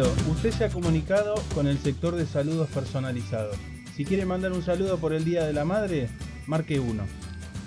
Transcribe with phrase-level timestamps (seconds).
[0.00, 0.32] Bienvenido.
[0.32, 3.56] Usted se ha comunicado con el sector de saludos personalizados.
[3.94, 6.08] Si quiere mandar un saludo por el Día de la Madre,
[6.46, 7.02] marque 1.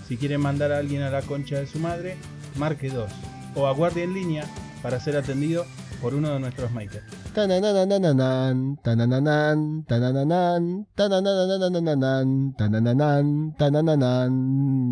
[0.07, 2.17] Si quiere mandar a alguien a la concha de su madre,
[2.55, 3.11] marque 2.
[3.55, 4.45] O aguarde en línea
[4.81, 5.65] para ser atendido
[6.01, 7.05] por uno de nuestros makers.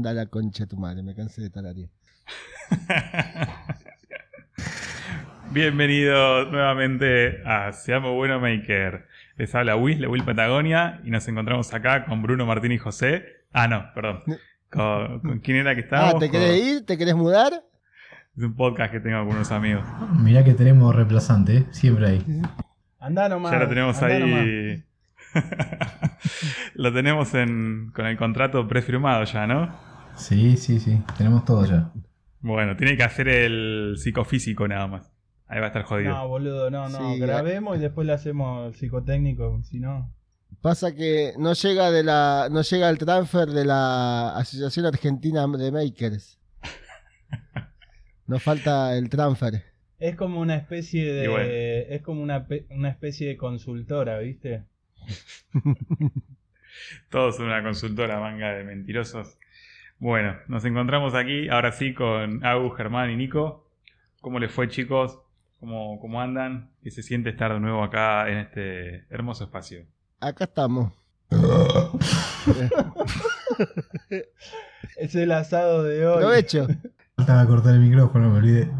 [0.06, 1.90] A la concha de tu madre, me cansé de tararear.
[5.52, 9.06] Bienvenidos nuevamente a Seamos Bueno Maker.
[9.38, 13.26] Les habla Will, de Will Patagonia, y nos encontramos acá con Bruno Martín y José.
[13.52, 14.22] Ah, no, perdón.
[14.70, 16.16] ¿Con, con quién era que estábamos?
[16.16, 16.86] Ah, ¿te Con- querés ir?
[16.86, 17.52] ¿Te querés mudar?
[18.38, 19.84] Es un podcast que tengo con unos amigos.
[20.20, 21.66] Mirá que tenemos reemplazante, ¿eh?
[21.72, 22.26] siempre hay.
[23.00, 23.52] Andá nomás.
[23.52, 24.84] Ya lo tenemos ahí.
[26.76, 29.78] lo tenemos en, con el contrato prefirmado ya, ¿no?
[30.16, 31.92] Sí, sí, sí, tenemos todo ya.
[32.40, 35.12] Bueno, tiene que hacer el psicofísico nada más.
[35.52, 36.14] Ahí va a estar jodido.
[36.14, 37.14] No, boludo, no, no.
[37.14, 39.62] Sí, Grabemos y después le hacemos el psicotécnico.
[39.64, 40.10] Si no.
[40.62, 45.72] Pasa que no llega de la, no llega el transfer de la Asociación Argentina de
[45.74, 46.40] Makers.
[48.28, 49.66] Nos falta el transfer.
[50.00, 51.28] Es como una especie de.
[51.28, 51.50] Bueno.
[51.50, 54.64] Es como una, una especie de consultora, ¿viste?
[57.10, 59.38] Todos son una consultora manga de mentirosos.
[60.00, 63.70] Bueno, nos encontramos aquí ahora sí con Agu, Germán y Nico.
[64.22, 65.20] ¿Cómo les fue, chicos?
[65.62, 66.72] ¿Cómo, cómo andan?
[66.84, 69.86] ¿Qué se siente estar de nuevo acá en este hermoso espacio?
[70.20, 70.92] Acá estamos.
[74.98, 76.18] Es el asado de hoy.
[76.20, 76.68] Provecho.
[77.16, 78.68] Faltaba cortar el micrófono, me olvidé.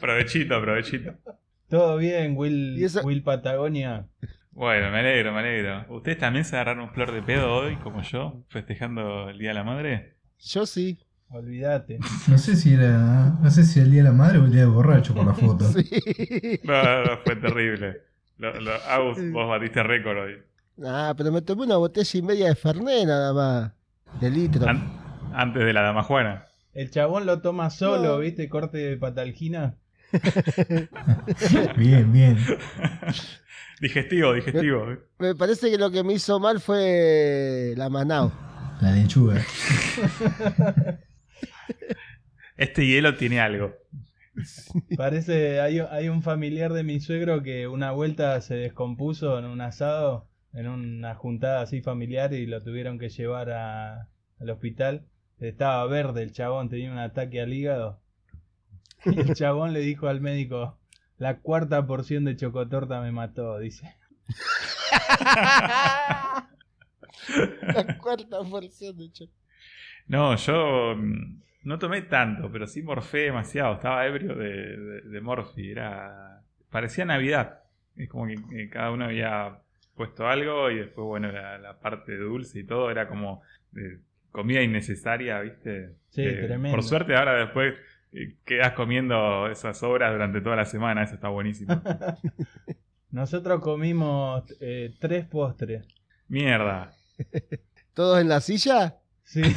[0.00, 1.14] Provechito, provechito.
[1.68, 4.06] Todo bien, Will, Y eso- Will Patagonia.
[4.50, 5.86] Bueno, me alegro, me alegro.
[5.96, 9.64] ¿Ustedes también se agarraron flor de pedo hoy, como yo, festejando el Día de la
[9.64, 10.16] Madre?
[10.40, 10.98] Yo sí.
[11.30, 11.98] Olvídate.
[12.28, 13.36] No sé si era.
[13.42, 15.34] No sé si el día de la madre o el día de borracho por la
[15.34, 15.64] foto.
[15.72, 16.60] Sí.
[16.64, 18.02] No, no, no, fue terrible.
[18.38, 20.34] Lo, lo- Agus, vos batiste récord hoy.
[20.84, 23.72] Ah, pero me tomé una botella y media de Fernet nada más.
[24.20, 24.68] De litro.
[24.68, 24.92] An-
[25.34, 26.46] antes de la dama Juana.
[26.72, 28.18] El chabón lo toma solo, No.
[28.18, 28.48] ¿viste?
[28.48, 29.76] Corte de patalgina.
[31.76, 32.36] Bien, bien.
[33.80, 34.86] Digestivo, digestivo.
[35.18, 38.32] Me parece que lo que me hizo mal fue la Manao.
[38.80, 39.40] La lechuga.
[42.56, 43.74] Este hielo tiene algo.
[44.96, 49.60] Parece, hay, hay un familiar de mi suegro que una vuelta se descompuso en un
[49.60, 54.08] asado, en una juntada así familiar y lo tuvieron que llevar a-
[54.40, 55.06] al hospital.
[55.40, 58.00] Estaba verde el chabón, tenía un ataque al hígado.
[59.04, 60.78] Y el chabón le dijo al médico,
[61.18, 63.94] la cuarta porción de chocotorta me mató, dice.
[67.74, 69.38] La cuarta porción de chocolate.
[70.06, 73.74] No, yo mm, no tomé tanto, pero sí morfé demasiado.
[73.74, 75.70] Estaba ebrio de, de, de morfi.
[75.70, 76.42] Era.
[76.70, 77.60] Parecía Navidad.
[77.96, 79.58] Es como que, que cada uno había
[79.94, 83.42] puesto algo y después, bueno, la, la parte dulce y todo era como
[83.76, 83.98] eh,
[84.32, 85.94] comida innecesaria, ¿viste?
[86.10, 86.76] Sí, Eh, tremendo.
[86.76, 87.74] Por suerte, ahora después
[88.12, 91.04] eh, quedas comiendo esas obras durante toda la semana.
[91.04, 91.80] Eso está buenísimo.
[93.12, 95.86] Nosotros comimos eh, tres postres.
[96.28, 96.90] Mierda.
[97.94, 98.96] ¿Todos en la silla?
[99.24, 99.42] Sí.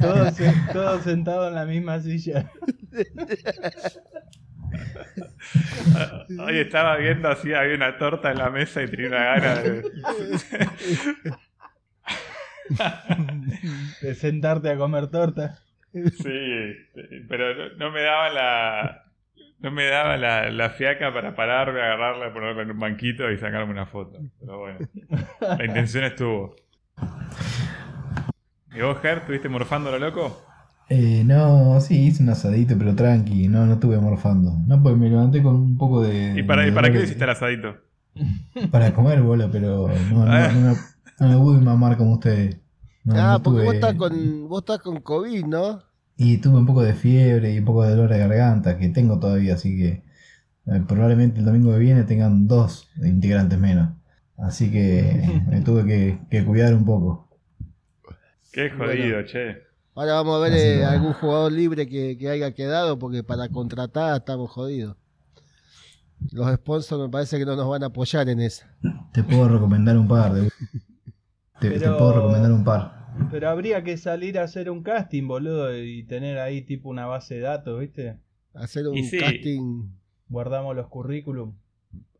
[0.00, 0.34] todos,
[0.72, 2.50] todos sentados en la misma silla.
[6.38, 9.82] Hoy estaba viendo así, había una torta en la mesa y tenía una gana de.
[14.00, 15.58] De sentarte a comer torta.
[15.92, 16.72] Sí,
[17.28, 19.00] pero no, no me daba la.
[19.60, 23.72] No me daba la, la fiaca para pararme, agarrarla, ponerla en un banquito y sacarme
[23.72, 24.18] una foto.
[24.40, 24.78] Pero bueno,
[25.40, 26.54] la intención estuvo.
[28.76, 30.42] ¿Y vos, Ger, estuviste morfando lo loco?
[30.88, 34.56] Eh, no, sí, hice un asadito, pero tranqui, no, no estuve morfando.
[34.66, 36.34] No, pues me levanté con un poco de.
[36.38, 37.76] ¿Y para, de ¿y para qué hiciste el asadito?
[38.70, 40.48] Para comer, bola, pero no, no, Ah.
[40.52, 40.74] no,
[41.18, 42.58] no me pude mamar como ustedes.
[43.02, 45.82] No, ah, no porque tuve- vos estás con vos estás con COVID, ¿no?
[46.16, 49.18] Y tuve un poco de fiebre y un poco de dolor de garganta que tengo
[49.18, 50.04] todavía, así que
[50.66, 53.90] eh, probablemente el domingo que viene tengan dos integrantes menos.
[54.38, 57.28] Así que me tuve que, que cuidar un poco.
[58.52, 59.62] Qué jodido, che.
[59.96, 64.16] Ahora vamos a ver eh, algún jugador libre que, que haya quedado porque para contratar
[64.16, 64.96] estamos jodidos.
[66.32, 68.64] Los sponsors me parece que no nos van a apoyar en eso.
[69.12, 70.32] Te puedo recomendar un par.
[70.32, 70.50] De...
[71.60, 73.04] Te, te puedo recomendar un par.
[73.30, 77.36] Pero habría que salir a hacer un casting, boludo, y tener ahí tipo una base
[77.36, 78.18] de datos, ¿viste?
[78.54, 79.18] Hacer un sí.
[79.18, 79.90] casting.
[80.28, 81.54] Guardamos los currículum.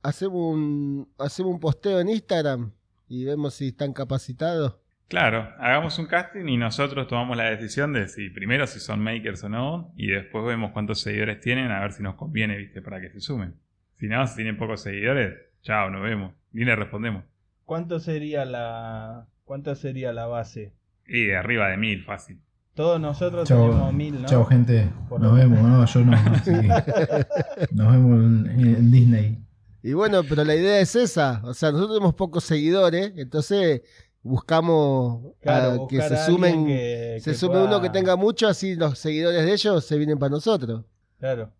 [0.05, 2.73] Hacemos un, hacemos un posteo en Instagram
[3.09, 4.77] y vemos si están capacitados.
[5.09, 9.45] Claro, hagamos un casting y nosotros tomamos la decisión de si primero si son makers
[9.45, 13.01] o no, y después vemos cuántos seguidores tienen, a ver si nos conviene, viste, para
[13.01, 13.55] que se sumen.
[13.95, 16.35] Si no, si tienen pocos seguidores, chao, nos vemos.
[16.53, 17.25] Ni le respondemos.
[17.65, 20.75] ¿Cuánto sería la cuánto sería la base?
[21.07, 22.43] Y de arriba de mil, fácil.
[22.75, 24.29] Todos nosotros tenemos mil, ¿no?
[24.29, 24.87] chao, gente.
[25.09, 25.87] Por Nos vemos, ¿no?
[25.87, 26.13] Yo no.
[26.45, 29.45] que Nos vemos en, en Disney.
[29.87, 31.41] Y bueno, pero la idea es esa.
[31.45, 33.83] O sea, nosotros tenemos pocos seguidores, entonces
[34.23, 38.49] buscamos Claro, a que se sumen, que- se que sume pueda- uno que tenga mucho,
[38.49, 40.87] así los seguidores de ellos se vienen para nosotros.
[41.19, 41.51] Claro.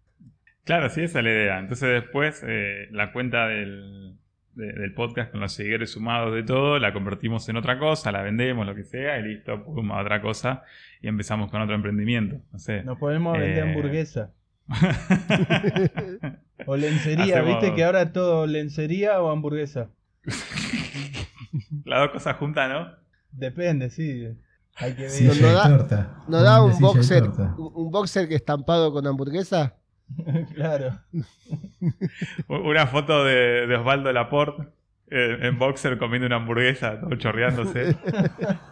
[0.65, 1.59] Claro, sí, esa es la idea.
[1.59, 4.17] Entonces después eh, la cuenta del,
[4.55, 8.23] de- del podcast con los seguidores sumados de todo, la convertimos en otra cosa, la
[8.23, 10.63] vendemos, lo que sea, y listo, pum, a otra cosa,
[11.03, 12.37] y empezamos con otro emprendimiento.
[12.51, 12.83] No sé.
[12.85, 13.69] Nos podemos vender Eh.
[13.71, 14.33] hamburguesa.
[16.67, 17.75] O lencería, Hacemos- ¿viste?
[17.75, 19.89] Que ahora todo lencería o hamburguesa.
[21.85, 22.89] Las dos cosas juntas, ¿no?
[23.31, 24.29] Depende, sí.
[24.77, 25.41] Hay que ver.
[25.55, 26.15] Da- torta.
[26.29, 27.25] ¿Nos da Una un boxer,
[27.59, 29.75] un boxer que estampado con hamburguesa?
[30.55, 30.99] claro.
[32.49, 34.65] Una foto de, de Osvaldo Laporte
[35.11, 37.97] eh, en boxer comiendo una hamburguesa, todo chorreándose.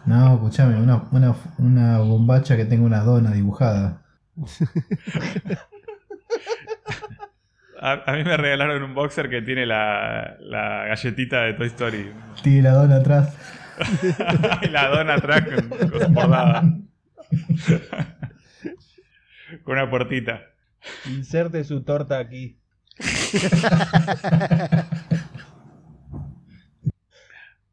[0.05, 4.01] No, escuchame, una, una, una bombacha que tenga una dona dibujada.
[7.85, 12.13] A, a mí me regalaron un boxer que tiene la, la galletita de Toy Story.
[12.41, 13.37] Tiene la dona atrás.
[14.71, 16.61] la dona atrás con, con bordada.
[19.65, 20.43] con una puertita.
[21.07, 22.57] Inserte su torta aquí.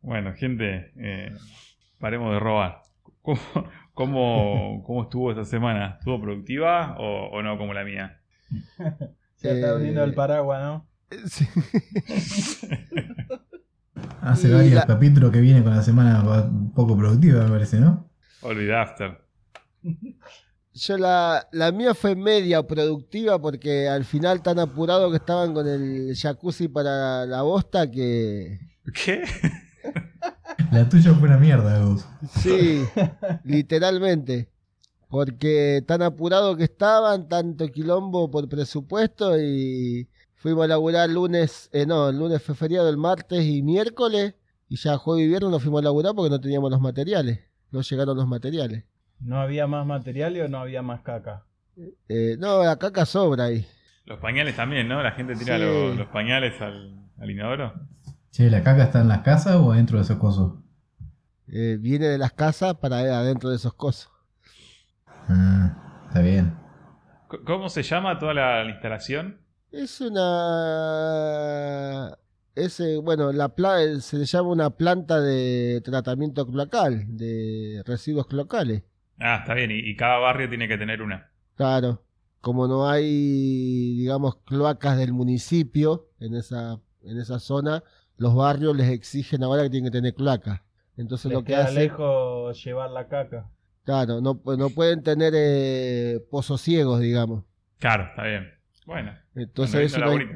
[0.03, 1.33] Bueno, gente, eh,
[2.01, 2.83] paremos de robar.
[3.23, 3.39] ¿Cómo,
[3.95, 5.99] cómo, cómo estuvo esta semana?
[5.99, 8.19] ¿Estuvo productiva o, o no como la mía?
[9.41, 10.87] Se está Eh, abriendo el paraguas, ¿no?
[11.29, 11.47] Sí.
[14.23, 16.23] Hace Y varios la- capítulos que viene con la semana
[16.75, 18.11] poco productiva, me parece, ¿no?
[18.43, 19.19] Olvida After.
[20.73, 25.67] Yo la, la mía fue media productiva porque al final tan apurado que estaban con
[25.67, 28.61] el jacuzzi para la bosta que...
[28.95, 29.25] ¿Qué?
[30.71, 32.07] La tuya fue una mierda, Gus.
[32.39, 32.85] Sí,
[33.45, 34.49] literalmente.
[35.11, 41.85] Porque tan apurado que estaban, tanto quilombo por presupuesto y fuimos a laburar lunes, eh,
[41.85, 44.35] no, el lunes fue feriado, el martes y miércoles
[44.69, 47.41] y ya jueves y viernes nos fuimos a laburar porque no teníamos los materiales,
[47.73, 48.85] no llegaron los materiales.
[49.19, 51.45] ¿No había más material o no había más caca?
[52.09, 53.67] Eh, no, la caca sobra ahí.
[54.05, 55.03] Los pañales también, ¿no?
[55.03, 55.63] La gente tira Sí.
[55.65, 57.75] los, los pañales al, al inodoro.
[58.31, 60.55] Che, ¿la caca está en las casas o dentro de esos cosos?
[61.49, 64.09] Eh, viene de las casas para adentro de esos cosos.
[65.29, 66.55] Ah, está bien.
[67.47, 69.41] ¿Cómo se llama toda la, la instalación?
[69.71, 70.19] Es una...
[72.57, 78.83] Ese, bueno, la pla- se le llama una planta de tratamiento cloacal, de residuos cloacales.
[79.19, 79.71] Ah, está bien.
[79.71, 81.31] Y, y cada barrio tiene que tener una.
[81.55, 82.03] Claro,
[82.41, 87.85] como no hay, digamos, cloacas del municipio en esa, en esa zona,
[88.17, 90.61] los barrios les exigen ahora que tienen que tener cloacas.
[90.97, 93.49] Entonces Les lo que queda hacen, lejos llevar la caca.
[93.91, 97.45] Claro, no, pu- no pueden tener eh, pozos ciegos, digamos.
[97.79, 98.49] Claro, está bien.
[98.87, 100.29] Bueno, Entonces eso no hay-.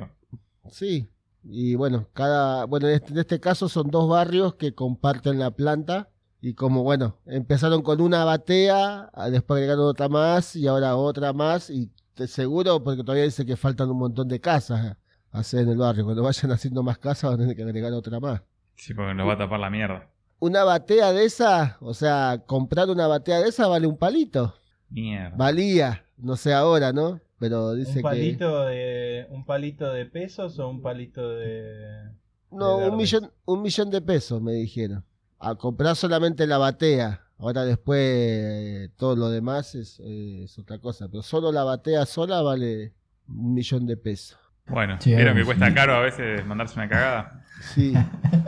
[0.71, 1.09] Sí,
[1.45, 5.51] y bueno, cada, bueno, en este, en este caso son dos barrios que comparten la
[5.53, 6.09] planta
[6.41, 11.71] y como bueno, empezaron con una batea, después agregaron otra más y ahora otra más
[11.71, 14.97] y te seguro porque todavía dice que faltan un montón de casas
[15.33, 16.05] a hacer en el barrio.
[16.05, 18.43] Cuando vayan haciendo más casas van a tener que agregar otra más.
[18.77, 20.09] Sí, porque nos va a tapar la mierda.
[20.45, 24.55] Una batea de esa, o sea, comprar una batea de esa vale un palito.
[24.91, 25.35] Mierda.
[25.39, 27.19] Valía, no sé ahora, ¿no?
[27.39, 28.03] Pero dice ¿Un que...
[28.03, 32.11] palito, de, ¿Un palito de pesos o un palito de.?
[32.51, 35.03] No, de un millón, un millón de pesos, me dijeron.
[35.39, 37.23] A comprar solamente la batea.
[37.39, 41.09] Ahora después eh, todo lo demás es, eh, es otra cosa.
[41.09, 42.93] Pero solo la batea sola vale
[43.29, 44.39] un millón de pesos.
[44.67, 47.44] Bueno, ¿vieron que cuesta caro a veces mandarse una cagada?
[47.61, 47.95] Sí,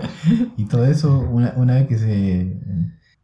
[0.56, 2.56] Y todo eso, una, una vez que se,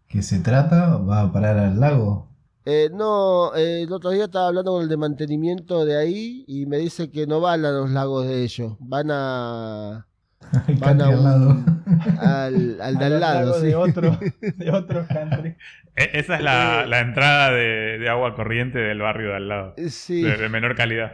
[0.08, 2.28] que se trata, va a parar al lago.
[2.64, 6.66] Eh, no, eh, el otro día estaba hablando con el de mantenimiento de ahí y
[6.66, 8.76] me dice que no van a los lagos de ellos.
[8.78, 10.06] Van a
[10.78, 11.56] Van a al lado.
[12.20, 13.60] al, al de al lado.
[13.60, 13.66] sí.
[13.66, 15.56] de otro, de otro country.
[15.96, 19.74] E- esa es la, la entrada de, de agua corriente del barrio de al lado.
[19.88, 20.22] Sí.
[20.22, 21.12] De, de menor calidad.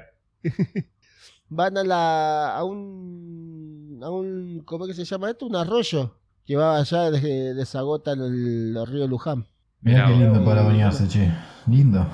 [1.49, 5.47] van a la a un a un ¿cómo es que se llama esto?
[5.47, 6.15] Un arroyo
[6.47, 9.47] que va allá desde desagota el, el río Luján.
[9.81, 11.31] Mirá qué lindo para bañarse, che.
[11.67, 12.07] Lindo.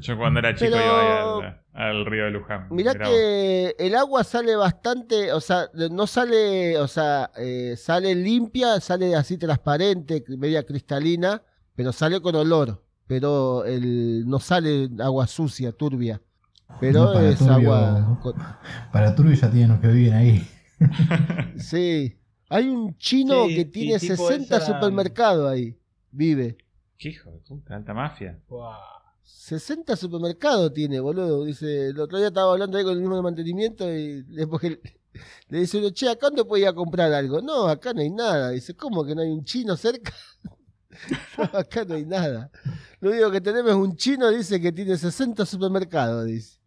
[0.00, 2.66] Yo cuando era chico Pero- iba ahí al, al río de Luján.
[2.70, 3.14] Mirá Mirá vos.
[3.16, 9.16] que el agua sale bastante, o sea, no sale, o sea, eh, sale limpia, sale
[9.16, 11.42] así transparente, media cristalina,
[11.74, 12.82] pero sale con olor.
[13.06, 16.20] Pero el, no sale agua sucia, turbia.
[16.78, 17.72] Pero No, es turbio.
[17.74, 18.18] agua.
[18.22, 18.34] con-
[18.92, 20.46] Para Turbio ya tienen los que viven ahí.
[21.56, 22.16] Sí.
[22.48, 25.76] Hay un chino Sí, que tiene tipo 60 esa- supermercados ahí.
[26.10, 26.56] Vive.
[26.96, 28.38] Qué hijo de puta, alta mafia.
[28.48, 28.76] Buah.
[29.22, 31.44] 60 supermercados tiene, boludo.
[31.44, 34.80] Dice, el otro día estaba hablando ahí con el mismo de mantenimiento y después que
[35.48, 37.40] le dice uno, che, ¿acá dónde puedo ir a comprar algo?
[37.42, 38.50] No, acá no hay nada.
[38.50, 40.12] Dice, ¿cómo que no hay un chino cerca?
[41.38, 42.50] no, acá no hay nada.
[43.00, 46.58] Lo único que tenemos es un chino, dice que tiene 60 supermercados, dice.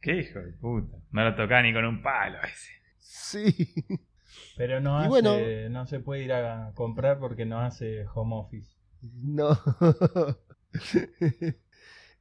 [0.00, 0.96] Qué hijo de puta.
[1.12, 2.72] No lo tocaba ni con un palo ese.
[3.02, 3.68] Sí.
[4.56, 5.34] Pero no, hace, bueno.
[5.70, 8.70] no se puede ir a comprar porque no hace home office.
[9.02, 9.58] No.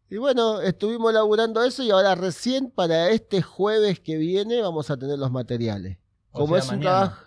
[0.10, 4.98] y bueno, estuvimos laburando eso y ahora recién para este jueves que viene vamos a
[4.98, 5.98] tener los materiales.
[6.32, 6.90] O Como sea, es un mañana.
[6.92, 7.26] trabajo...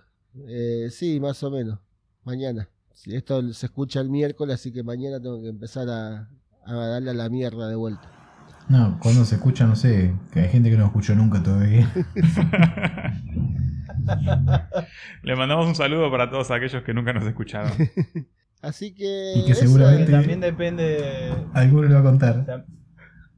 [0.48, 1.78] eh, sí, más o menos.
[2.24, 2.68] Mañana.
[2.92, 6.28] Sí, esto se escucha el miércoles, así que mañana tengo que empezar a,
[6.64, 8.10] a darle a la mierda de vuelta.
[8.68, 11.92] No, cuando se escucha, no sé, que hay gente que no escuchó nunca todavía.
[15.22, 17.72] Le mandamos un saludo para todos aquellos que nunca nos escucharon.
[18.62, 19.34] Así que...
[19.36, 21.32] Y que seguramente- también depende.
[21.52, 22.66] Alguno le va a contar.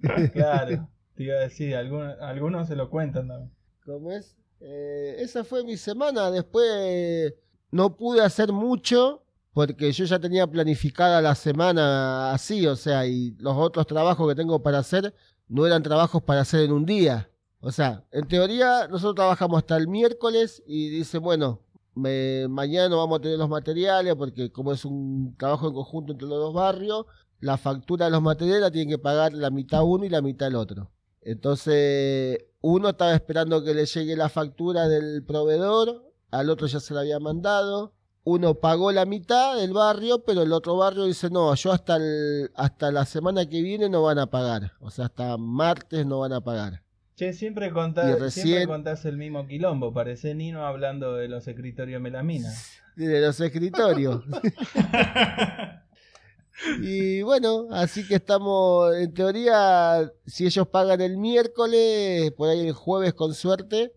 [0.32, 3.50] Claro, te iba a decir, algunos, algunos se lo cuentan también.
[3.84, 4.36] ¿Cómo es?
[4.60, 6.30] Eh, esa fue mi semana.
[6.30, 7.34] Después
[7.72, 13.34] no pude hacer mucho porque yo ya tenía planificada la semana así, o sea, y
[13.38, 15.14] los otros trabajos que tengo para hacer
[15.48, 17.28] no eran trabajos para hacer en un día.
[17.60, 21.60] O sea, en teoría nosotros trabajamos hasta el miércoles y dice, bueno,
[21.94, 26.28] me- mañana vamos a tener los materiales porque como es un trabajo en conjunto entre
[26.28, 27.06] los dos barrios,
[27.40, 30.48] la factura de los materiales la tienen que pagar la mitad uno y la mitad
[30.48, 30.90] el otro.
[31.22, 36.92] Entonces, uno estaba esperando que le llegue la factura del proveedor, al otro ya se
[36.94, 37.94] la había mandado.
[38.24, 42.50] Uno pagó la mitad del barrio, pero el otro barrio dice, no, yo hasta, el-
[42.56, 44.72] hasta la semana que viene no van a pagar.
[44.80, 46.82] O sea, hasta martes no van a pagar.
[47.16, 49.92] Che, siempre contás, recién- siempre contás el mismo quilombo.
[49.92, 52.50] Parece Nino hablando de los escritorios melamina.
[52.96, 54.22] De los escritorios.
[56.82, 62.72] y bueno, así que estamos, en teoría, si ellos pagan el miércoles, por ahí el
[62.72, 63.92] jueves con suerte,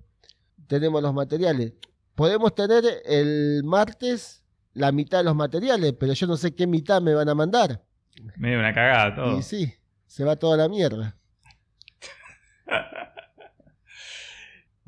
[0.67, 1.73] tenemos los materiales.
[2.15, 7.01] Podemos tener el martes la mitad de los materiales, pero yo no sé qué mitad
[7.01, 7.81] me van a mandar.
[8.38, 9.38] Medio una cagada todo.
[9.38, 9.73] Y sí,
[10.07, 11.18] se va toda la mierda.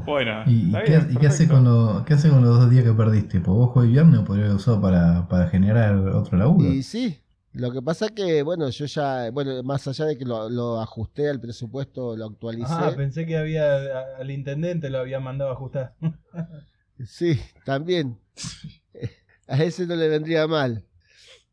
[0.05, 2.84] Bueno, ¿Y, qué, bien, y qué hace con, lo- qué hace con los dos días
[2.84, 3.39] que perdiste?
[3.39, 6.70] Pues vos jueves y viernes lo podrías haber usado para, para generar otro laburo.
[6.70, 7.22] Y sí,
[7.53, 11.29] lo que pasa que, bueno, yo ya, bueno, más allá de que lo, lo ajusté
[11.29, 12.72] al presupuesto, lo actualicé.
[12.74, 13.77] Ah, pensé que había
[14.20, 15.93] al intendente lo había mandado a ajustar.
[17.05, 18.20] Sí, también.
[19.48, 20.86] A ese no le vendría mal.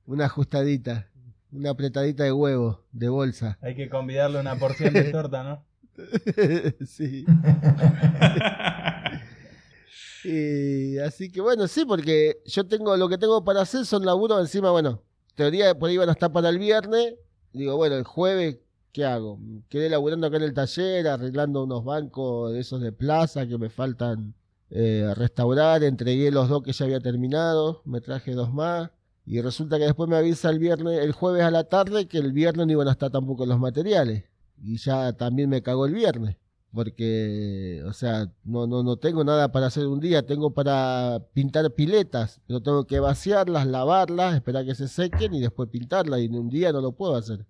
[0.07, 1.09] Una ajustadita,
[1.51, 3.59] una apretadita de huevo, de bolsa.
[3.63, 5.65] Hay que convidarle una porción de torta, ¿no?
[6.87, 7.25] sí.
[10.25, 14.41] Y así que bueno, sí, porque yo tengo lo que tengo para hacer son laburos
[14.41, 15.03] encima, bueno,
[15.35, 17.15] teoría por ahí van a estar para el viernes.
[17.53, 18.59] Digo, bueno, el jueves,
[18.93, 19.39] ¿qué hago?
[19.69, 23.71] Quedé laburando acá en el taller, arreglando unos bancos de esos de plaza que me
[23.71, 24.35] faltan
[24.71, 25.83] eh, restaurar.
[25.83, 28.91] Entregué los dos que ya había terminado, me traje dos más.
[29.25, 32.33] Y resulta que después me avisa el viernes, el jueves a la tarde, que el
[32.33, 34.25] viernes no iban a estar tampoco los materiales.
[34.63, 36.37] Y ya también me cagó el viernes.
[36.73, 40.27] Porque, o sea, no, no, no tengo nada para hacer un día.
[40.27, 42.41] Tengo para pintar piletas.
[42.47, 46.21] Pero tengo que vaciarlas, lavarlas, esperar que se sequen y después pintarlas.
[46.21, 47.47] Y en un día no lo puedo hacer.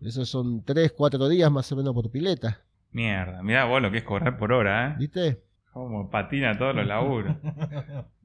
[0.00, 2.60] Esos son tres, cuatro días más o menos por pileta.
[2.92, 4.94] Mierda, mirá vos lo que es cobrar por hora, ¿eh?
[4.98, 5.42] ¿Viste?
[5.72, 7.36] Como patina todos los laburos.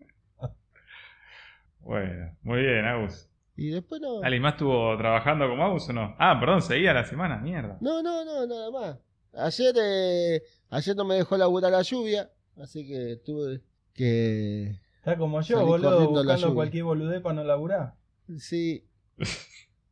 [1.85, 3.29] Bueno, muy bien, Agus.
[3.57, 4.23] Y después no.
[4.23, 6.15] ¿Alguien más estuvo trabajando como Agus o no?
[6.17, 7.77] Ah, perdón, seguía la semana, mierda.
[7.81, 8.99] No, no, no, nada más.
[9.33, 12.31] Ayer, eh, ayer no me dejó laburar la lluvia.
[12.57, 13.61] Así que tuve
[13.93, 14.79] que.
[14.97, 17.95] Está como yo, boludo, buscando cualquier boludez para no laburar.
[18.37, 18.87] Sí.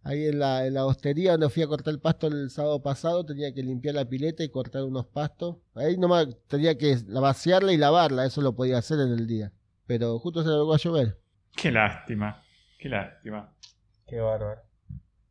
[0.03, 3.23] Ahí en la, en la hostería donde fui a cortar el pasto el sábado pasado,
[3.23, 5.57] tenía que limpiar la pileta y cortar unos pastos.
[5.75, 9.51] Ahí nomás tenía que vaciarla y lavarla, eso lo podía hacer en el día.
[9.85, 11.19] Pero justo se largó a llover.
[11.55, 12.41] Qué lástima,
[12.79, 13.53] qué lástima.
[14.07, 14.61] Qué bárbaro.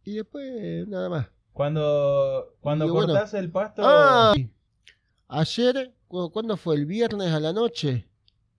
[0.04, 1.26] Y después, nada más.
[1.64, 3.08] Cuando, cuando bueno.
[3.12, 4.32] cortás el pasto, Ah,
[5.28, 6.74] ayer, cu- ¿cuándo fue?
[6.74, 8.08] ¿El viernes a la noche?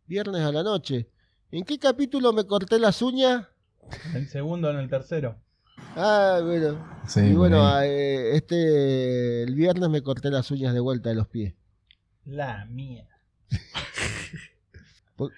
[0.05, 1.09] Viernes a la noche.
[1.51, 3.47] ¿En qué capítulo me corté las uñas?
[4.13, 5.35] el segundo en el tercero.
[5.95, 6.77] Ah, bueno.
[7.07, 7.89] Sí, y bueno, ahí.
[7.89, 11.55] eh, este el viernes me corté las uñas de vuelta de los pies.
[12.25, 13.07] La mía.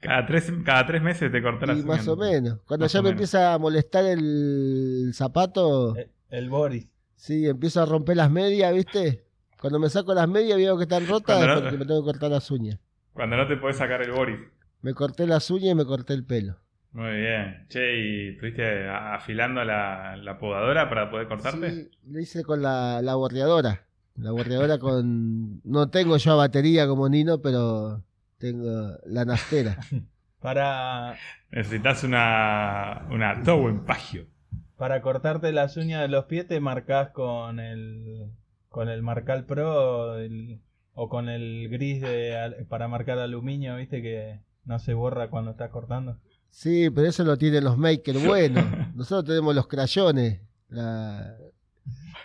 [0.00, 2.08] Cada tres, cada tres meses te cortas las Y más uñas.
[2.08, 2.58] o menos.
[2.64, 3.12] Cuando Más ya me menos.
[3.16, 6.86] empieza a molestar el zapato, El, el Boris.
[7.18, 9.24] Sí, empiezo a romper las medias, ¿viste?
[9.60, 12.00] Cuando me saco las medias veo que están rotas Cuando es no- porque me tengo
[12.02, 12.78] que cortar las uñas.
[13.12, 14.38] Cuando no te podés sacar el Boris.
[14.82, 16.56] Me corté las uñas y me corté el pelo.
[16.92, 17.66] Muy bien.
[17.68, 21.70] Che, ¿y estuviste a- afilando la, la podadora para poder cortarte?
[21.72, 23.86] Sí, lo hice con la, la borreadora.
[24.14, 25.60] La borreadora con...
[25.64, 28.02] No tengo yo a batería como Nino, pero
[28.38, 29.78] tengo la nastera.
[30.40, 31.16] Para,
[31.50, 34.26] Necesitas una, una Tow en pagio.
[34.78, 38.30] Para cortarte las uñas de los pies te marcas con el
[38.70, 40.60] con el Marcal Pro o, el-
[40.94, 45.70] o con el gris de, para marcar aluminio, viste que no se borra cuando estás
[45.70, 46.16] cortando.
[46.50, 48.24] Sí, pero eso lo tienen los makers.
[48.26, 48.62] Bueno,
[48.94, 50.40] nosotros tenemos los crayones.
[50.68, 51.36] La...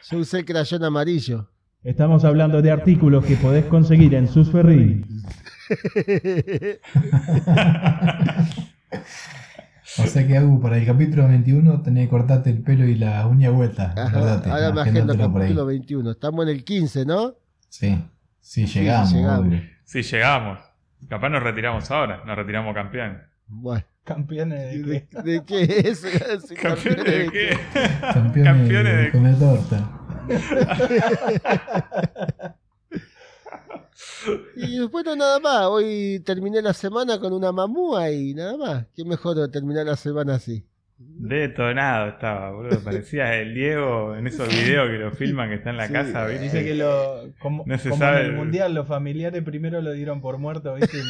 [0.10, 1.50] Yo usé el crayón amarillo.
[1.83, 5.05] Estamos hablando de artículos que podés conseguir en sus ferries.
[10.00, 13.27] O sea que hago para el capítulo 21 tenés que cortarte el pelo y la
[13.27, 13.93] uña vuelta.
[13.95, 14.83] Ajá, acordate, ahora me
[15.29, 15.47] por ahí.
[15.50, 16.12] capítulo 21.
[16.12, 17.35] Estamos en el 15, ¿no?
[17.69, 18.03] Sí,
[18.41, 19.09] sí, llegamos.
[19.09, 19.47] sí, llegamos.
[19.47, 19.62] obvio.
[19.83, 20.59] Sí, llegamos.
[21.07, 22.23] Capaz nos retiramos ahora.
[22.25, 23.21] Nos retiramos campeón.
[23.47, 25.21] Bueno, Campeones de ¿de, qué?
[25.21, 26.01] de qué es?
[26.47, 27.57] Sí, ¿Campeones de qué?
[28.01, 29.89] Campeones, Campeones de, de- comer torta.
[34.55, 35.65] Y bueno, nada más.
[35.67, 38.85] Hoy terminé la semana con una mamúa y nada más.
[38.95, 40.65] Qué mejor terminar la semana así.
[40.97, 42.79] Detonado estaba, boludo.
[42.83, 46.25] Parecía el Diego en esos videos que lo filman que está en la Sí, casa,
[46.27, 46.43] ¿viste?
[46.43, 49.91] Dice que lo, como, No se como sabe en el mundial los familiares primero lo
[49.91, 50.97] dieron por muerto, ¿viste?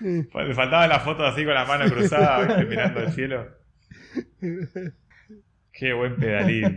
[0.00, 2.64] Le faltaba la foto así con la mano cruzada, ¿viste?
[2.64, 3.48] mirando al cielo.
[5.74, 6.76] Qué buen pedalín.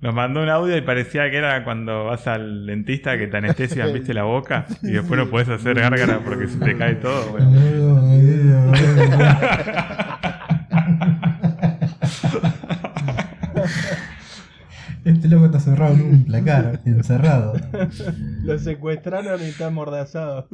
[0.00, 3.92] Nos mandó un audio y parecía que era cuando vas al dentista que te anestesian,
[3.92, 7.32] viste, la boca y después no puedes hacer gárgara porque se te cae todo.
[7.32, 8.72] bueno.
[15.04, 17.54] Este loco está cerrado en un placar, encerrado.
[18.42, 20.48] Lo secuestraron y está amordazado.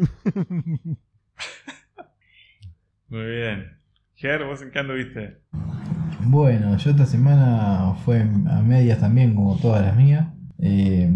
[3.08, 3.78] Muy bien.
[4.14, 5.38] Ger, ¿vos en qué anduviste?
[6.26, 10.28] Bueno, yo esta semana fue a medias también, como todas las mías.
[10.58, 11.10] Eh,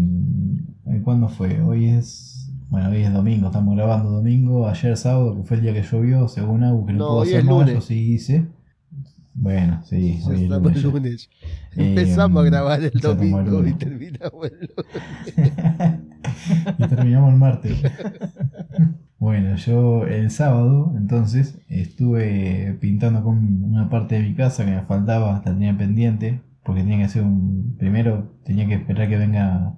[1.03, 1.61] ¿Cuándo fue?
[1.61, 2.51] Hoy es.
[2.69, 4.67] Bueno, hoy es domingo, estamos grabando domingo.
[4.67, 7.27] Ayer sábado, que fue el día que llovió, según Agu, que no, No, pudo hoy
[7.27, 7.73] hacer es lunes.
[7.75, 8.45] yo sí hice.
[9.33, 10.83] Bueno, sí, hoy es lunes.
[10.83, 11.29] lunes.
[11.75, 15.93] Eh, Empezamos a grabar el estamos el domingo y terminamos el lunes.
[16.79, 17.77] y terminamos el martes.
[19.25, 24.83] Bueno, yo el sábado entonces estuve pintando con una parte de mi casa que me
[24.83, 27.75] faltaba, la tenía pendiente, porque tenía que hacer un...
[27.79, 29.77] Primero tenía que esperar que venga a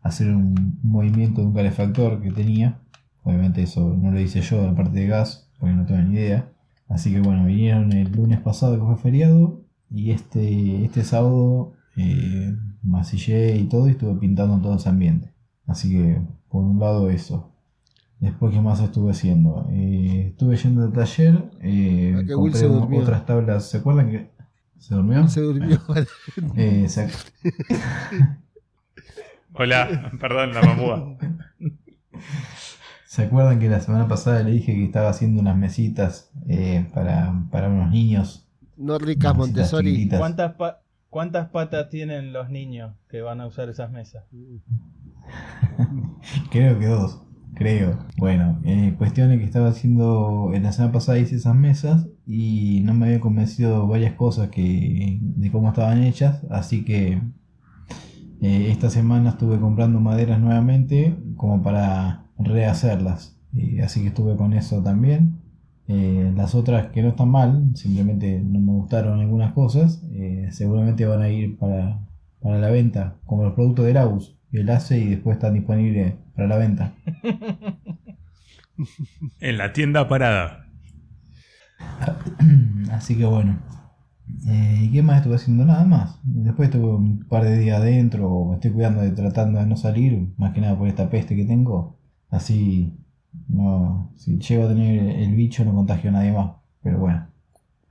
[0.00, 2.80] hacer un movimiento de un calefactor que tenía.
[3.22, 6.48] Obviamente eso no lo hice yo, la parte de gas, porque no tengo ni idea.
[6.88, 12.56] Así que bueno, vinieron el lunes pasado que fue feriado y este, este sábado eh,
[12.82, 15.34] masillé y todo y estuve pintando todo ese ambiente.
[15.66, 17.52] Así que por un lado eso.
[18.20, 19.68] Después, ¿qué más estuve haciendo?
[19.70, 23.00] Eh, estuve yendo al taller, eh, Ah, Will compré se durmió.
[23.02, 23.68] otras tablas.
[23.68, 24.30] ¿Se acuerdan que
[24.78, 25.28] se durmió?
[25.28, 25.78] Se durmió.
[26.56, 27.08] Eh, se-
[29.54, 31.16] Hola, perdón, la mamúa.
[33.06, 37.32] ¿Se acuerdan que la semana pasada le dije que estaba haciendo unas mesitas eh, para,
[37.50, 38.46] para unos niños?
[38.76, 39.90] Unas mesitas Montessori.
[39.90, 40.18] chiquititas.
[40.18, 44.24] ¿Cuántas, pa- ¿Cuántas patas tienen los niños que van a usar esas mesas?
[46.50, 47.22] Creo que dos,
[47.56, 47.98] creo.
[48.18, 52.82] Bueno, eh, cuestión es que estaba haciendo, en la semana pasada hice esas mesas y
[52.84, 57.20] no me había convencido varias cosas que de cómo estaban hechas, así que
[58.40, 63.36] eh, esta semana estuve comprando maderas nuevamente como para rehacerlas.
[63.82, 65.40] Así que estuve con eso también.
[65.88, 71.06] Eh, las otras que no están mal, simplemente no me gustaron algunas cosas, eh, seguramente
[71.06, 72.00] van a ir para,
[72.40, 76.14] para la venta, como los productos del AUS, y el ACE y después están disponibles
[76.34, 76.92] para la venta.
[79.40, 80.66] En la tienda parada.
[82.92, 83.58] Así que bueno.
[84.48, 85.64] Eh, ¿Y qué más estuve haciendo?
[85.64, 86.18] Nada más.
[86.24, 90.28] Después estuve un par de días adentro, me estoy cuidando de tratando de no salir,
[90.36, 91.96] más que nada por esta peste que tengo.
[92.28, 92.92] Así,
[93.48, 96.50] no, si llego a tener el bicho no contagio a nadie más.
[96.82, 97.28] Pero bueno,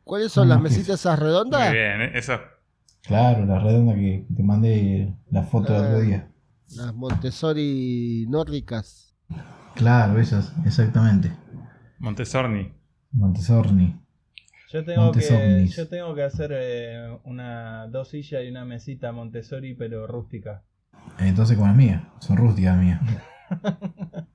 [0.04, 1.72] ¿Cuáles son las ¿Cómo que mesitas esas Muy redondas?
[1.72, 2.12] bien, ¿eh?
[2.14, 2.34] eso.
[3.02, 6.02] claro, la redonda que te mandé la foto el otro Ah.
[6.02, 6.28] día.
[6.72, 9.14] Las Montessori nórdicas.
[9.76, 11.32] Claro, esas, exactamente.
[12.00, 12.74] Montessorni.
[13.12, 14.00] Montessorni.
[14.72, 19.74] Yo tengo que, yo tengo que hacer eh, una dos sillas y una mesita Montessori,
[19.74, 20.64] pero rústica.
[21.20, 23.02] Entonces como las mías, son rústicas las mías.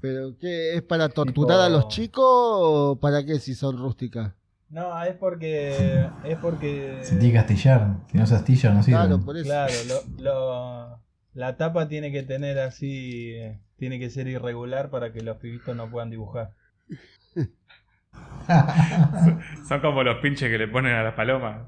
[0.00, 0.74] ¿Pero qué?
[0.74, 4.32] ¿Es para torturar a los chicos o para qué si son rústicas?
[4.68, 8.98] No, es porque es porque Se tiene que astillar, si no se astilla no sirve.
[8.98, 9.44] Claro, por eso.
[9.44, 11.01] claro, lo, lo-
[11.34, 15.76] la tapa tiene que tener así, eh, tiene que ser irregular para que los pibitos
[15.76, 16.52] no puedan dibujar.
[19.68, 21.66] Son como los pinches que le ponen a las palomas.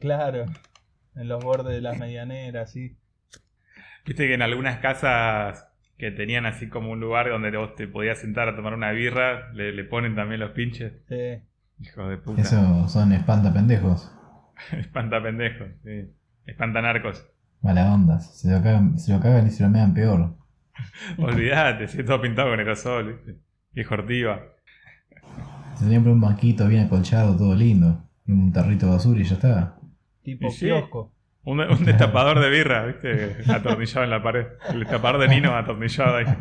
[0.00, 0.44] Claro,
[1.14, 2.96] en los bordes de las medianeras, sí.
[4.04, 5.66] Viste que en algunas casas
[5.96, 9.52] que tenían así como un lugar donde vos te podías sentar a tomar una birra,
[9.52, 10.92] le, le ponen también los pinches.
[11.08, 11.42] Sí.
[11.80, 12.42] Hijos de puta.
[12.42, 14.12] Eso son espantapendejos.
[14.72, 16.12] Espanta pendejos, sí.
[16.46, 17.26] Espanta narcos.
[17.62, 18.20] Mala onda.
[18.20, 20.34] Se lo cagan, se lo cagan y se lo mean peor.
[21.18, 23.36] Olvídate, si es todo pintado con aerosol, ¿viste?
[23.72, 24.40] Viejo ortiva.
[25.78, 28.04] Tendrían un banquito bien acolchado, todo lindo.
[28.26, 29.78] Y un tarrito de basura y ya está.
[30.22, 30.66] Tipo Y sí.
[30.66, 31.12] kiosco.
[31.44, 33.36] Un, un destapador de birra, ¿viste?
[33.52, 34.46] Atornillado en la pared.
[34.70, 36.26] El destapador de Nino atornillado ahí.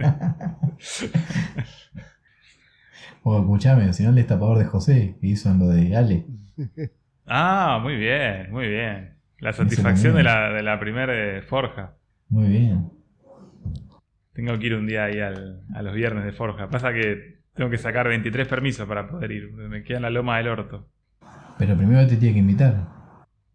[3.23, 6.25] O escuchame, si no el destapador de José, que hizo en lo de Ale.
[7.25, 9.16] Ah, muy bien, muy bien.
[9.39, 11.93] La satisfacción de la, de la primera forja.
[12.29, 12.89] Muy bien.
[14.33, 16.69] Tengo que ir un día ahí al- a los viernes de forja.
[16.69, 19.51] Pasa que tengo que sacar 23 permisos para poder ir.
[19.51, 20.87] Me queda en la loma del orto.
[21.57, 22.85] Pero primero te tiene que invitar.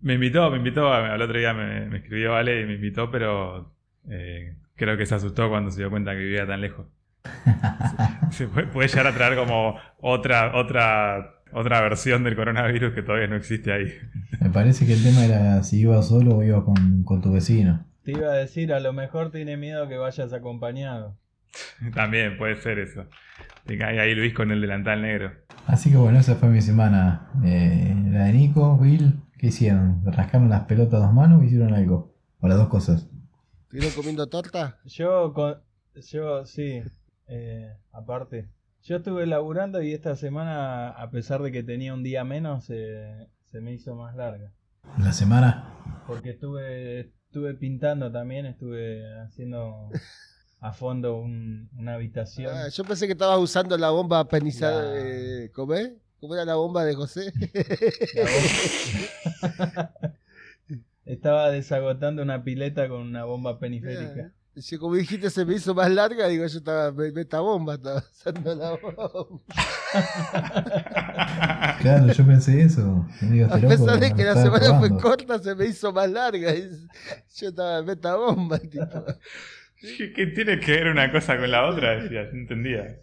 [0.01, 0.93] Me invitó, me invitó.
[0.93, 3.73] Al otro día me, me escribió Ale y me invitó, pero
[4.09, 6.87] eh, creo que se asustó cuando se dio cuenta que vivía tan lejos.
[8.31, 13.29] Se puede, puede llegar a traer como otra, otra, otra versión del coronavirus que todavía
[13.29, 13.93] no existe ahí.
[14.41, 17.85] Me parece que el tema era si ibas solo o ibas con, con tu vecino.
[18.03, 21.17] Te iba a decir, a lo mejor tiene miedo que vayas acompañado.
[21.95, 23.07] También puede ser eso.
[23.67, 25.33] Te cae ahí Luis con el delantal negro.
[25.67, 27.31] Así que bueno, esa fue mi semana.
[27.45, 30.03] Eh, la de Nico, Will, ¿qué hicieron?
[30.05, 32.15] ¿Rascaron las pelotas a dos manos o hicieron algo?
[32.41, 33.09] O las dos cosas.
[33.63, 34.79] ¿Estuvieron comiendo torta?
[34.85, 35.57] Yo, con,
[36.11, 36.83] yo sí,
[37.29, 38.49] eh, aparte.
[38.85, 43.29] Yo estuve laburando y esta semana, a pesar de que tenía un día menos, eh,
[43.47, 44.53] se me hizo más larga.
[44.99, 46.03] La semana.
[46.07, 49.89] Porque estuve, estuve pintando también, estuve haciendo
[50.61, 52.53] a fondo un- una habitación.
[52.55, 54.95] Ah, yo pensé que estabas usando la bomba penizada.
[54.99, 55.93] Eh, ¿Cómo es?
[56.21, 57.33] ¿Cómo era la bomba de José?
[59.41, 59.93] Bomba-
[61.05, 64.33] Estaba desagotando una pileta con una bomba peniférica.
[64.57, 68.05] Si como dijiste se me hizo más larga, digo yo estaba me- meta bomba, estaba
[68.13, 69.43] usando la bomba.
[71.81, 73.07] Claro, yo pensé eso.
[73.23, 76.55] Digo, A pesar de que la semana fue corta, se me hizo más larga.
[76.55, 79.05] Yo estaba meta bomba, tipo.
[79.81, 82.03] ¿Qué, qué tiene que ver una cosa con la otra?
[82.03, 82.99] Decía, no entendía.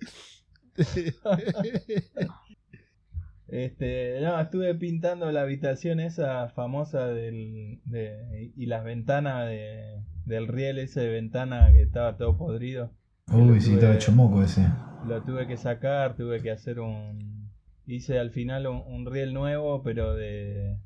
[3.48, 10.48] Este, no, estuve pintando la habitación esa famosa del, de- y las ventanas de, del
[10.48, 12.92] riel ese de ventana que estaba todo podrido.
[13.34, 14.68] Uy, sí, estaba hecho moco ese.
[15.08, 17.50] Lo tuve que sacar, tuve que hacer un...
[17.86, 20.78] Hice al final un, un riel nuevo, pero de...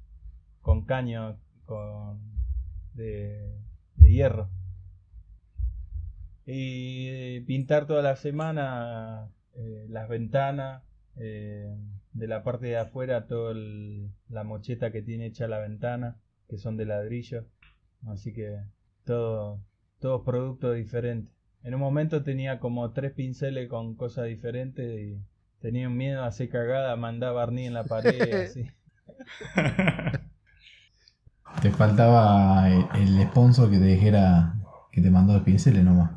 [0.62, 2.22] con caño, con...
[2.94, 3.60] de,
[3.96, 4.50] de hierro.
[6.46, 10.84] Y pintar toda la semana eh, las ventanas,
[11.18, 11.74] eh,
[12.14, 13.54] de la parte de afuera toda
[14.30, 16.18] la mocheta que tiene hecha la ventana,
[16.50, 17.46] que son de ladrillo.
[18.08, 18.60] Así que
[19.06, 19.60] todo,
[20.00, 21.34] todos productos diferentes.
[21.64, 25.18] En un momento tenía como tres pinceles con cosas diferentes y
[25.60, 28.66] tenía un miedo a hacer cagada, mandar barniz en la pared, así.
[31.62, 34.56] Te faltaba el, el sponsor que te dijera
[34.92, 36.12] que te mandó los pinceles nomás.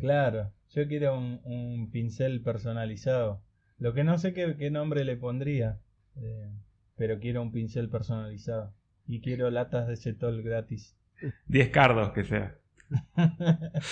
[0.00, 3.40] Claro, yo quiero un, un pincel personalizado.
[3.78, 5.78] Lo que no sé qué, qué nombre le pondría,
[6.16, 6.50] eh,
[6.96, 8.72] pero quiero un pincel personalizado.
[9.06, 10.96] Y quiero latas de cetol gratis.
[11.46, 12.54] 10 cardos que sea.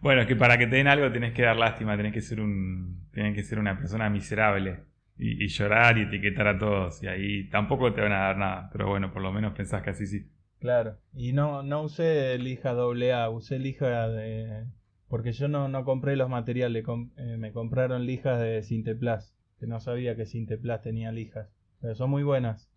[0.00, 2.40] Bueno, es que para que te den algo tenés que dar lástima, tenés que ser
[2.40, 4.84] un, tenés que ser una persona miserable
[5.18, 8.68] y, y llorar y etiquetar a todos y ahí tampoco te van a dar nada,
[8.72, 10.30] pero bueno, por lo menos pensás que así sí.
[10.58, 14.66] Claro, y no, no usé lija doble A, usé lija de...
[15.08, 16.84] Porque yo no, no compré los materiales,
[17.16, 21.48] eh, me compraron lijas de Cinteplas, que no sabía que Cinteplas tenía lijas,
[21.80, 22.70] pero son muy buenas.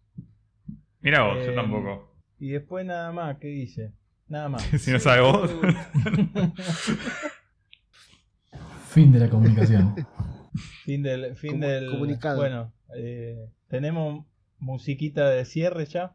[1.02, 2.09] Mira vos, yo Eh, tampoco.
[2.40, 3.92] Y después nada más, ¿qué hice?
[4.28, 4.64] Nada más.
[4.80, 5.52] Si no sabes vos.
[8.90, 9.96] Fin de la comunicación.
[10.84, 11.36] fin del...
[11.36, 12.38] Fin del comunicado.
[12.38, 14.26] Bueno, eh, tenemos
[14.60, 16.14] musiquita de cierre ya.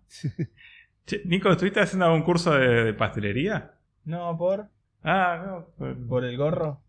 [1.07, 3.73] Che, Nico, ¿estuviste haciendo algún curso de, de pastelería?
[4.05, 4.69] No, por...
[5.03, 5.67] Ah, no.
[5.77, 6.83] por- Por el gorro.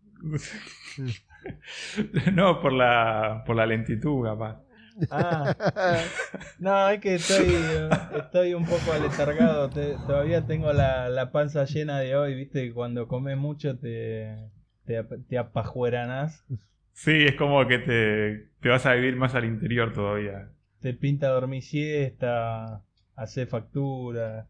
[2.32, 4.60] no, por la, por la lentitud, capaz.
[5.10, 5.54] Ah,
[6.58, 7.46] no, es que estoy,
[8.16, 9.68] estoy un poco aletargado.
[9.70, 14.50] te- todavía tengo la, la panza llena de hoy, viste, que cuando comes mucho te,
[14.84, 16.44] te, ap- te apajueranás,
[16.92, 20.48] Sí, es como que te, te vas a vivir más al interior todavía.
[20.80, 22.82] te pinta dormir siesta,
[23.16, 24.48] hace factura.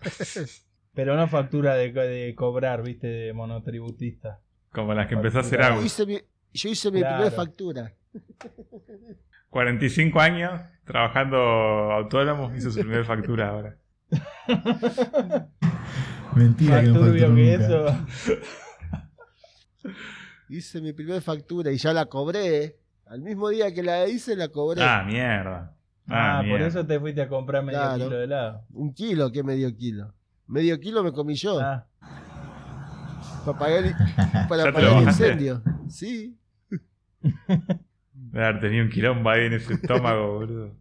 [0.94, 4.40] Pero no factura de, de cobrar, viste, de monotributista.
[4.72, 5.80] Como las que empezó a hacer Factura.
[5.80, 6.18] Yo hice mi,
[6.52, 7.16] yo hice mi Claro.
[7.16, 7.94] primera factura.
[9.50, 13.76] 45 años trabajando autónomo, hizo su primera factura ahora.
[16.34, 17.66] Mentira Más que no turbio facturó que nunca.
[17.66, 18.06] eso.
[20.48, 22.76] Hice mi primera factura y ya la cobré.
[23.06, 24.82] Al mismo día que la hice, la cobré.
[24.82, 25.76] Ah, mierda.
[26.08, 26.66] Ah, Ah, por mierda.
[26.66, 28.04] eso te fuiste a comprar medio Claro.
[28.04, 28.64] kilo de helado.
[28.72, 30.12] Un kilo, ¿qué medio kilo?
[30.46, 31.60] Medio kilo me comí yo.
[31.60, 31.86] Ah,
[33.44, 33.94] Para pagar, el-
[34.34, 35.62] ¿Ya para pagar el incendio.
[35.88, 36.36] Sí.
[38.32, 40.74] De haber tenido un quilombo ahí en ese estómago, boludo.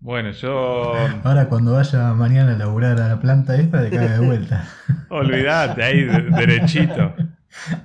[0.00, 0.94] Bueno, yo.
[1.24, 4.64] Ahora cuando vaya mañana a laburar a la planta esta, te cae de vuelta.
[5.08, 7.14] Olvídate, ahí de- derechito.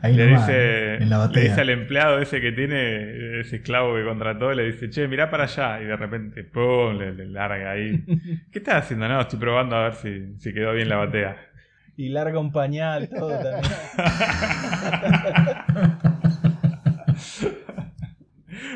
[0.01, 3.95] Ahí Le nomás, dice, en la le dice al empleado ese que tiene, ese esclavo
[3.95, 5.79] que contrató, le dice, che, mirá para allá.
[5.79, 8.03] Y de repente, pum, le, le larga ahí.
[8.51, 9.07] ¿Qué estás haciendo?
[9.07, 11.37] No, estoy probando a ver si, si quedó bien la batea.
[11.95, 13.71] y larga un pañal, todo también.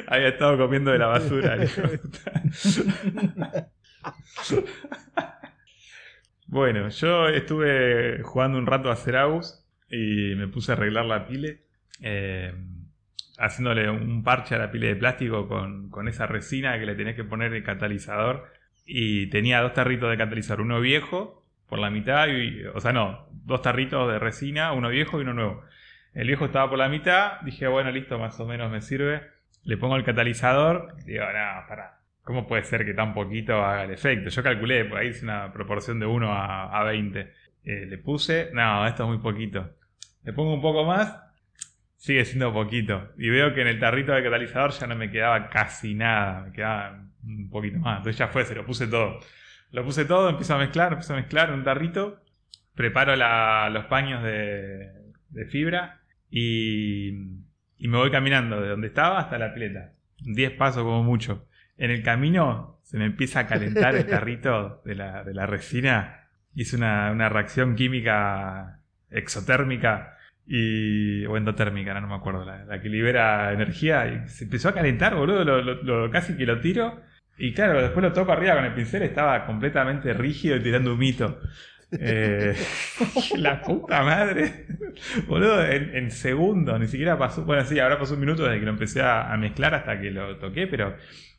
[0.07, 1.57] Había estado comiendo de la basura.
[6.47, 11.63] bueno, yo estuve jugando un rato a Ceragus y me puse a arreglar la pile.
[12.01, 12.53] eh,
[13.37, 17.15] haciéndole un parche a la pile de plástico con, con esa resina que le tenés
[17.15, 18.51] que poner el catalizador.
[18.85, 23.27] Y tenía dos tarritos de catalizador, uno viejo por la mitad, y, o sea, no,
[23.31, 25.63] dos tarritos de resina, uno viejo y uno nuevo.
[26.13, 29.21] El viejo estaba por la mitad, dije, bueno, listo, más o menos me sirve.
[29.63, 33.91] Le pongo el catalizador, digo, no, para, ¿cómo puede ser que tan poquito haga el
[33.91, 34.29] efecto?
[34.29, 37.19] Yo calculé, por ahí es una proporción de 1 a, a 20.
[37.65, 39.75] Eh, le puse, no, esto es muy poquito.
[40.23, 41.17] Le pongo un poco más,
[41.95, 43.11] sigue siendo poquito.
[43.17, 46.51] Y veo que en el tarrito de catalizador ya no me quedaba casi nada, me
[46.51, 47.99] quedaba un poquito más.
[47.99, 49.19] Entonces ya fue, se lo puse todo.
[49.71, 52.21] Lo puse todo, empiezo a mezclar, empiezo a mezclar en un tarrito,
[52.75, 53.15] preparo
[53.69, 57.42] los paños de fibra y,
[57.83, 59.91] y me voy caminando de donde estaba hasta la pileta.
[60.21, 61.45] 10 pasos como mucho.
[61.77, 66.29] En el camino se me empieza a calentar el tarrito de la, de la resina.
[66.55, 68.79] Hice una, una reacción química
[69.11, 70.15] exotérmica
[70.47, 74.07] y, o endotérmica, no, no me acuerdo, la, la que libera energía.
[74.07, 77.01] Y se empezó a calentar, boludo, lo, lo- lo- casi que lo tiro.
[77.37, 80.99] Y claro, después lo toco arriba con el pincel, estaba completamente rígido y tirando un
[80.99, 81.41] mito.
[81.99, 82.55] Eh,
[83.37, 84.65] la puta madre.
[85.27, 87.43] Boludo, en, en segundos, ni siquiera pasó.
[87.45, 90.11] Bueno, sí, ahora pasó un minuto desde que lo empecé a, a mezclar hasta que
[90.11, 90.95] lo toqué, pero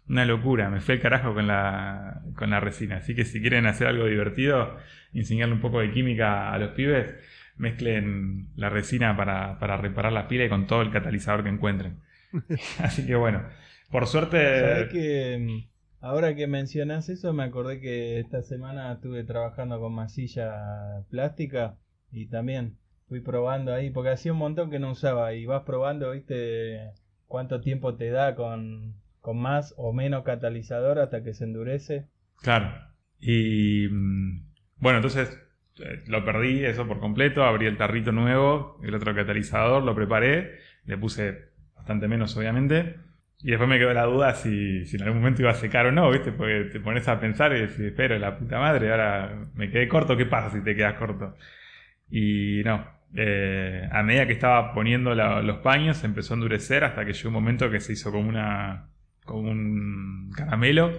[0.08, 0.70] una locura.
[0.70, 2.96] Me fue el carajo con la, con la resina.
[2.98, 4.76] Así que si quieren hacer algo divertido,
[5.12, 7.14] enseñarle un poco de química a los pibes,
[7.56, 12.00] mezclen la resina para, para reparar la pila y con todo el catalizador que encuentren.
[12.80, 13.42] Así que bueno,
[13.90, 14.60] por suerte.
[14.60, 15.73] ¿Sabés que mm,
[16.04, 21.78] ahora que mencionas eso, me acordé que esta semana estuve trabajando con masilla plástica
[22.12, 22.76] y también
[23.08, 26.92] fui probando ahí, porque hacía un montón que no usaba y vas probando, viste,
[27.26, 32.06] cuánto tiempo te da con, con más o menos catalizador hasta que se endurece.
[32.42, 32.70] Claro.
[33.18, 35.40] Y mm, bueno, entonces
[35.80, 40.58] eh, lo perdí eso por completo, abrí el tarrito nuevo, el otro catalizador, lo preparé,
[40.84, 42.96] le puse bastante menos obviamente,
[43.44, 45.92] y después me quedó la duda si, si en algún momento iba a secar o
[45.92, 46.32] no, ¿viste?
[46.32, 50.16] Porque te pones a pensar y decís, pero la puta madre, ahora me quedé corto,
[50.16, 51.36] ¿qué pasa si te quedas corto?
[52.10, 57.12] Y no, eh, a medida que estaba poniendo los paños empezó a endurecer hasta que
[57.12, 58.88] llegó un momento que se hizo como una
[59.26, 60.92] como un caramelo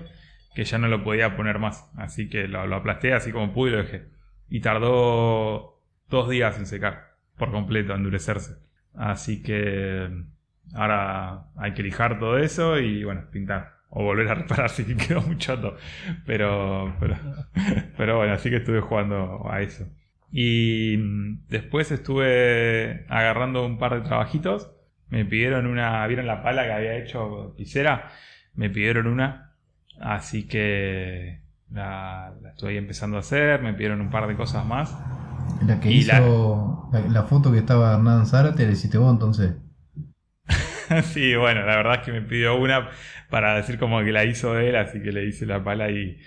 [0.55, 1.91] que ya no lo podía poner más.
[1.97, 4.05] Así que lo, lo aplasté así como pude y lo dejé.
[4.49, 8.57] Y tardó dos días en secar por completo, endurecerse.
[8.93, 10.09] Así que
[10.73, 13.75] ahora hay que lijar todo eso y bueno, pintar.
[13.89, 15.75] O volver a reparar si quedó muy choto.
[16.25, 17.15] Pero, pero,
[17.97, 19.87] pero bueno, así que estuve jugando a eso.
[20.31, 24.71] Y mm, después estuve agarrando un par de trabajitos.
[25.09, 28.09] Me pidieron una, ¿vieron la pala que había hecho Pisera?
[28.53, 29.53] Me pidieron una.
[30.01, 33.61] Así que la, la estoy empezando a hacer.
[33.61, 34.97] Me pidieron un par de cosas más.
[35.65, 36.89] La que Y hizo.
[36.91, 36.99] La...
[37.01, 39.53] la foto que estaba Hernán Zárate la hiciste vos entonces.
[41.03, 42.89] sí, bueno, la verdad es que me pidió una
[43.29, 46.19] para decir como que la hizo él, así que le hice la pala y,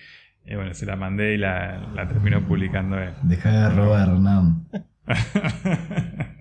[0.44, 3.14] y bueno, se la mandé y la, la terminó publicando él.
[3.22, 4.66] Deja de robar, Hernán.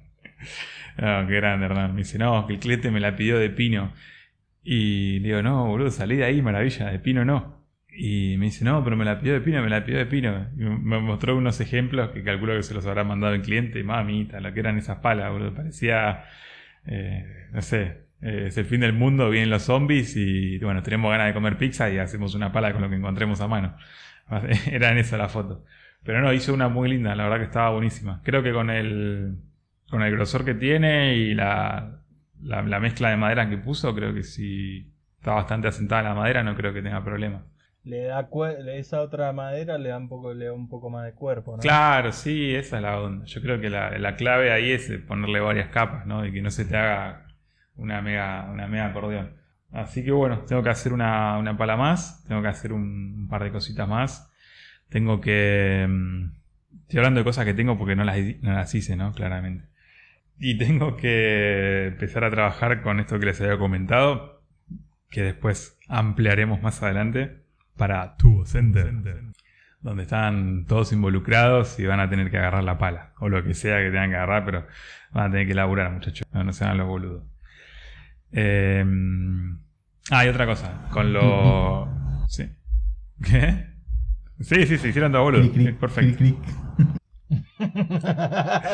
[0.97, 1.91] No, qué grande, Hernán.
[1.93, 3.93] Me dice, no, que el cliente me la pidió de pino.
[4.63, 7.65] Y le digo, no, boludo, salí de ahí, maravilla, de pino no.
[7.89, 10.49] Y me dice, no, pero me la pidió de pino, me la pidió de pino.
[10.57, 13.83] Y me mostró unos ejemplos que calculo que se los habrá mandado el cliente.
[13.83, 15.53] Mamita, lo que eran esas palas, boludo.
[15.53, 16.25] Parecía,
[16.85, 21.11] eh, no sé, eh, es el fin del mundo, vienen los zombies y bueno, tenemos
[21.11, 23.75] ganas de comer pizza y hacemos una pala con lo que encontremos a mano.
[24.71, 25.63] Era en esa la foto.
[26.03, 28.21] Pero no, hizo una muy linda, la verdad que estaba buenísima.
[28.23, 29.37] Creo que con el,
[29.89, 32.01] con el grosor que tiene y la,
[32.41, 36.43] la, la mezcla de madera que puso, creo que si está bastante asentada la madera,
[36.43, 37.45] no creo que tenga problema.
[37.83, 38.27] Le da
[38.75, 41.59] esa otra madera le da un poco, le da un poco más de cuerpo, ¿no?
[41.59, 43.25] Claro, sí, esa es la onda.
[43.25, 46.25] Yo creo que la, la clave ahí es ponerle varias capas, ¿no?
[46.25, 47.26] Y que no se te haga
[47.77, 49.31] una mega, una mega acordeón.
[49.71, 53.43] Así que bueno, tengo que hacer una, una pala más, tengo que hacer un, par
[53.43, 54.31] de cositas más.
[54.89, 55.85] Tengo que...
[55.87, 56.37] mm,
[56.83, 59.11] Estoy hablando de cosas que tengo porque no las, no las hice, ¿no?
[59.11, 59.65] Claramente.
[60.39, 64.41] Y tengo que empezar a trabajar con esto que les había comentado,
[65.09, 67.41] que después ampliaremos más adelante
[67.75, 68.93] para Tubo Center,
[69.81, 73.53] donde están todos involucrados y van a tener que agarrar la pala, o lo que
[73.53, 74.67] sea que tengan que agarrar, pero
[75.11, 77.23] van a tener que laburar, muchachos, no, no sean los boludos.
[78.31, 78.85] Eh,
[80.11, 81.87] ah, y otra cosa, con lo...
[82.27, 82.43] Sí.
[83.23, 83.65] ¿Qué?
[84.41, 85.73] Sí, sí, se hicieron todos boludos.
[85.79, 86.23] Perfecto.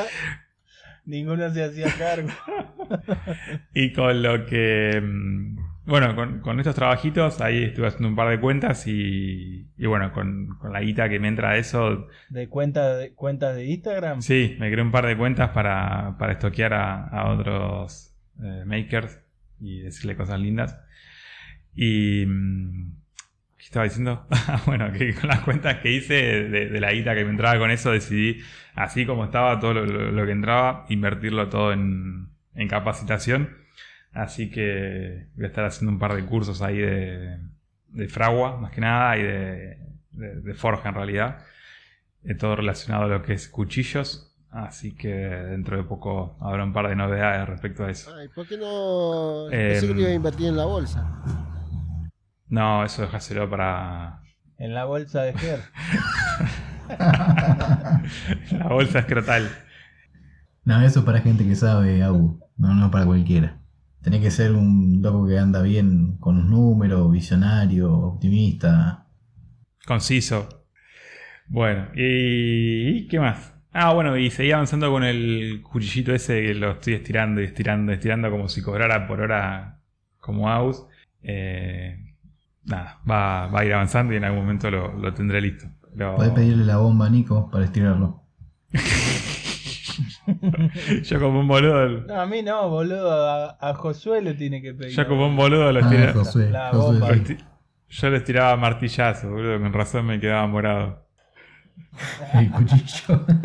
[1.05, 2.29] Ninguno se hacía cargo.
[3.73, 5.01] Y con lo que.
[5.01, 9.67] mm, Bueno, con, con estos trabajitos, ahí estuve haciendo un par de cuentas y.
[9.77, 13.55] Y bueno, con, con la guita que me entra de eso, ¿De cuenta de cuentas
[13.55, 14.21] de Instagram?
[14.21, 19.19] sí, me creé un par de cuentas para, para estoquear a, a otros eh, makers
[19.63, 20.79] y decirle cosas lindas.
[21.75, 22.25] Y.
[22.27, 22.93] mm,
[23.57, 24.27] ¿Qué estaba diciendo?
[24.65, 26.15] Bueno, que con las cuentas que hice
[26.49, 28.41] de, la guita que me entraba con eso, decidí,
[28.75, 33.57] así como estaba todo lo que entraba, invertirlo todo en, en capacitación.
[34.11, 37.39] Así que voy a estar haciendo un par de cursos ahí de,
[37.89, 39.77] de fragua, más que nada, y de,
[40.11, 41.45] de- de forja en realidad.
[42.25, 44.32] Eh, todo relacionado a lo que es cuchillos.
[44.53, 48.13] Así que dentro de poco habrá un par de novedades respecto a eso.
[48.15, 49.49] Ay, ¿por qué no?
[49.49, 49.71] Em.
[49.71, 51.23] Pensé que lo iba a invertir en la bolsa.
[52.49, 54.21] No, eso dejáselo para
[54.59, 55.59] En la bolsa de Ger.
[56.99, 59.49] la bolsa escrotal.
[60.65, 62.39] No, eso es para gente que sabe, Agu.
[62.55, 63.59] No, no para cualquiera.
[64.03, 69.07] Tenés que ser un loco que anda bien con los números, visionario, optimista.
[69.87, 70.67] Conciso.
[71.47, 73.52] Bueno, ¿y, y qué más?
[73.73, 77.91] Ah, bueno, y seguí avanzando con el cuchillito ese que lo estoy estirando y estirando
[77.91, 79.79] y estirando como si cobrara por hora
[80.19, 80.85] como Aus.
[81.23, 81.97] Eh,
[82.65, 85.65] nada, va, va a ir avanzando y en algún momento lo, lo tendré listo.
[85.97, 88.21] Pero Podés pedirle la bomba a Nico para estirarlo.
[91.03, 93.11] yo como un boludo, No, a mí no, boludo.
[93.11, 94.95] A, a Josué le tiene que pedir.
[94.95, 96.13] yo como un boludo lo Ah, estiraba.
[96.13, 97.15] Josué, La Josué, bomba.
[97.15, 97.37] lo sí.
[97.89, 101.05] yo lo estiraba a martillazo, boludo, con razón me quedaba morado.
[102.33, 103.25] El cuchillo.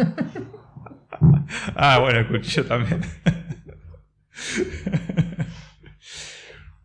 [1.74, 3.00] Ah, bueno, el cuchillo también.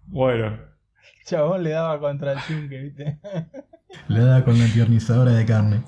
[0.08, 0.58] bueno,
[1.26, 3.20] Chabón le daba contra el yunque, ¿viste?
[4.08, 5.84] Le da con la tiernizadora de carne.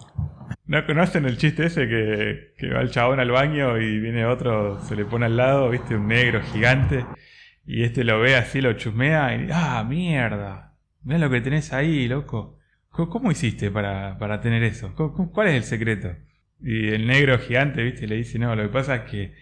[0.67, 4.79] ¿no conocen el chiste ese que, que va el chabón al baño y viene otro,
[4.81, 7.05] se le pone al lado, viste, un negro gigante,
[7.65, 12.07] y este lo ve así, lo chusmea y ah, mierda, mirá lo que tenés ahí,
[12.07, 12.54] loco.
[12.95, 14.93] ¿Cómo, hiciste para, para tener eso?
[14.95, 16.15] ¿Cómo- cómo- ¿Cuál es el secreto?
[16.61, 19.33] Y el negro gigante, viste, le dice, no, lo que pasa es que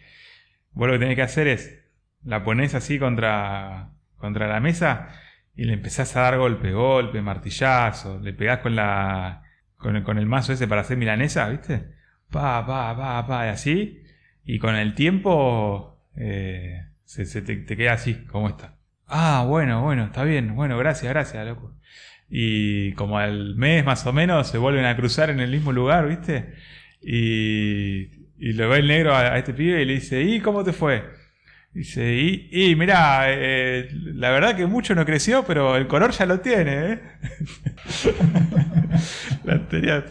[0.74, 1.80] vos lo que tenés que hacer es,
[2.24, 5.10] la pones así contra, contra la mesa
[5.56, 9.44] y le empezás a dar golpe, golpe, martillazo, le pegás con la,
[9.78, 11.94] con el, con el mazo ese para hacer milanesa, ¿viste?
[12.32, 14.04] Pa, pa, pa, pa, y así.
[14.46, 18.76] Y con el tiempo eh, se, se te, te queda así, como está.
[19.08, 20.56] Ah, bueno, bueno, está bien.
[20.56, 21.74] Bueno, gracias, gracias, loco.
[22.36, 26.08] Y como al mes más o menos se vuelven a cruzar en el mismo lugar,
[26.08, 26.56] ¿viste?
[27.00, 30.64] Y, y lo ve el negro a, a este pibe y le dice, ¿y cómo
[30.64, 31.04] te fue?
[31.76, 36.26] Dice, y, y mirá, eh, la verdad que mucho no creció, pero el color ya
[36.26, 37.00] lo tiene, ¿eh?
[39.44, 40.04] la tenía,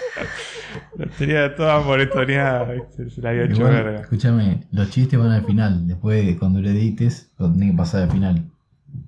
[0.96, 3.10] la tenía toda moretoneada, ¿viste?
[3.10, 4.00] se la había hecho verga.
[4.00, 5.86] escúchame, los chistes van al final.
[5.86, 8.44] Después, cuando lo edites, lo tenés que pasar al final.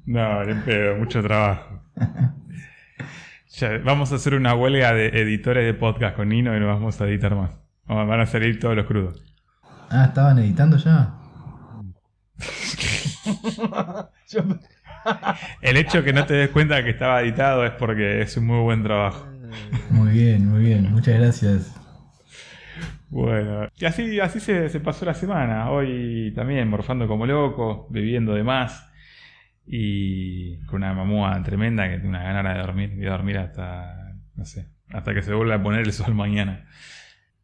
[0.05, 1.82] No, ni en pedo, mucho trabajo.
[3.55, 6.99] Ya, vamos a hacer una huelga de editores de podcast con Nino y no vamos
[7.01, 7.51] a editar más.
[7.87, 9.23] Van a salir todos los crudos.
[9.91, 11.13] Ah, ¿estaban editando ya?
[15.61, 18.61] El hecho que no te des cuenta que estaba editado es porque es un muy
[18.63, 19.27] buen trabajo.
[19.91, 20.91] Muy bien, muy bien.
[20.91, 21.77] Muchas gracias.
[23.11, 25.71] Bueno, y así, así se, se pasó la semana.
[25.71, 28.92] Hoy también morfando como loco, bebiendo de más
[29.67, 33.09] y con una mamúa tremenda que tiene una ganas de dormir.
[33.09, 36.67] A dormir hasta, no sé, hasta que se vuelva a poner el sol mañana.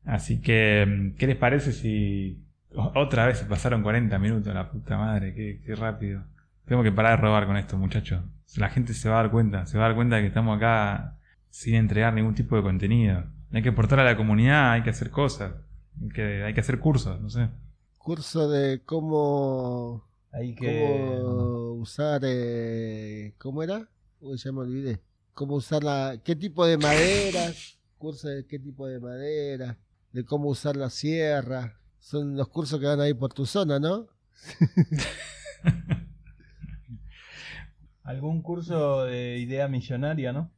[0.04, 2.42] Así que, ¿qué les parece si
[2.74, 4.54] otra vez se pasaron 40 minutos?
[4.54, 6.24] La puta madre, qué, qué rápido.
[6.66, 8.22] Tengo que parar de robar con esto, muchachos.
[8.56, 10.56] La gente se va a dar cuenta, se va a dar cuenta de que estamos
[10.56, 11.18] acá
[11.50, 13.24] sin entregar ningún tipo de contenido.
[13.52, 15.54] Hay que aportar a la comunidad, hay que hacer cosas,
[16.02, 17.48] hay que, hay que hacer cursos, no sé.
[17.98, 20.07] Curso de cómo,
[20.38, 21.18] Hay que.
[21.20, 23.88] cómo usar, eh, ¿cómo era?
[24.20, 25.00] Uy, ya me olvidé.
[25.34, 29.76] Cómo usar la, qué tipo de maderas, curso de qué tipo de madera,
[30.12, 31.78] de cómo usar la sierra.
[31.98, 34.06] Son los cursos que van a ir por tu zona, ¿no?
[38.04, 40.50] Algún curso de idea millonaria, ¿no?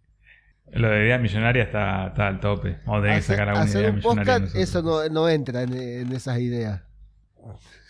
[0.73, 2.79] Lo de idea millonaria está, está al tope.
[2.87, 4.25] Vamos a tener que Hacer, sacar alguna hacer idea un millonaria.
[4.25, 4.63] podcast, nosotros.
[4.63, 6.83] eso no, no entra en, en esas ideas.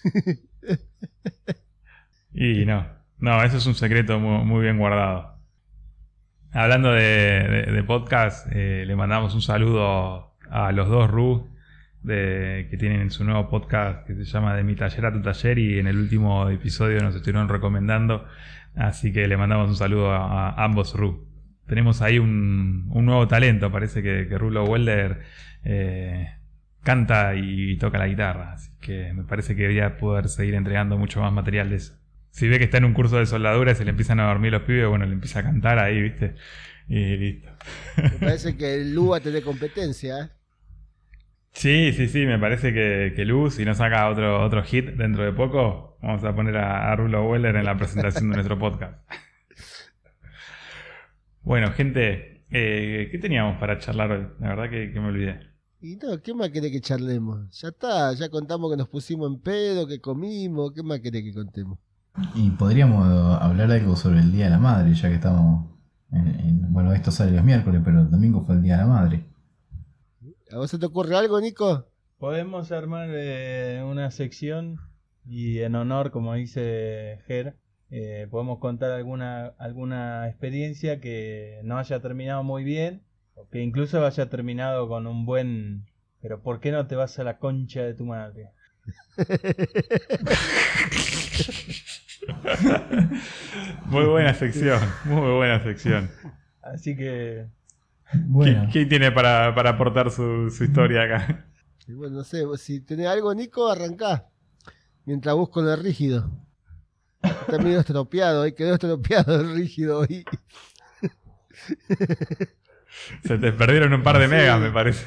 [2.43, 2.86] Y no,
[3.18, 5.34] no, eso es un secreto muy, muy bien guardado.
[6.53, 11.51] Hablando de, podcast, eh, le mandamos un saludo a los dos Ru
[12.03, 15.78] que tienen su nuevo podcast que se llama De mi taller a tu taller y
[15.80, 18.24] en el último episodio nos estuvieron recomendando.
[18.74, 21.26] Así que le mandamos un saludo a, ambos Ru.
[21.66, 25.20] Tenemos ahí un, un nuevo talento, parece que, que Rulo Welder
[25.62, 26.26] eh,
[26.82, 28.55] canta y toca la guitarra.
[28.55, 32.00] Así que me parece que debería poder seguir entregando mucho más material de eso.
[32.31, 34.53] Si ve que está en un curso de soldadura y se le empiezan a dormir
[34.53, 36.37] los pibes, bueno, le empieza a cantar ahí, ¿viste?
[36.89, 37.49] Y listo.
[37.97, 40.18] Me parece que el Lu va a tener competencia.
[40.20, 40.28] ¿eh?
[41.53, 45.24] Sí, sí, sí, me parece que, que Luz, si no saca otro, otro hit dentro
[45.24, 48.95] de poco, vamos a poner a, a Rulo Weller en la presentación de nuestro podcast.
[51.43, 54.26] Bueno, gente, eh, ¿qué teníamos para charlar hoy?
[54.41, 55.41] La verdad que, que me olvidé.
[55.81, 57.59] Y no, ¿qué más querés que charlemos?
[57.61, 61.33] Ya está, ya contamos que nos pusimos en pedo, que comimos, ¿qué más querés que
[61.33, 61.78] contemos?
[62.35, 63.07] Y podríamos
[63.41, 65.67] hablar algo sobre el Día de la Madre, ya que estamos.
[66.13, 68.89] en- en- bueno, esto sale los miércoles, pero el domingo fue el Día de la
[68.89, 69.25] Madre.
[70.53, 71.87] ¿A vos se te ocurre algo, Nico?
[72.19, 74.79] Podemos armar eh, una sección
[75.25, 77.57] y en honor, como dice Ger,
[77.91, 83.03] eh, podemos contar alguna, alguna experiencia que no haya terminado muy bien
[83.37, 85.87] o que incluso haya terminado con un buen...
[86.21, 88.51] Pero ¿por qué no te vas a la concha de tu madre?
[93.87, 96.11] Muy buena sección, muy buena sección.
[96.62, 97.47] Así que
[98.12, 101.47] Bueno, ¿Quién, quién tiene para, para aportar su, su historia acá?
[101.87, 104.26] Y bueno, no sé, si tenés algo, Nico, arrancá.
[105.07, 106.31] Mientras busco el rígido.
[107.22, 110.24] Está medio estropeado, ahí quedó estropeado el rígido hoy.
[113.24, 114.28] Se te perdieron un par de Sí.
[114.28, 115.05] megas, me parece.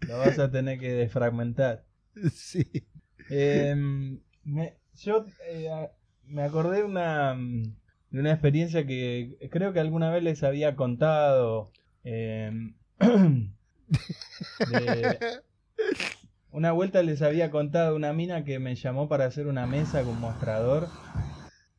[0.00, 1.84] lo vas a tener que desfragmentar.
[2.32, 2.64] Sí.
[3.28, 5.88] Em, me, yo eh,
[6.26, 11.70] me acordé de una, de una experiencia que creo que alguna vez les había contado.
[12.04, 12.74] em,
[16.50, 20.20] una vuelta les había contado una mina que me llamó para hacer una mesa con
[20.20, 20.88] mostrador.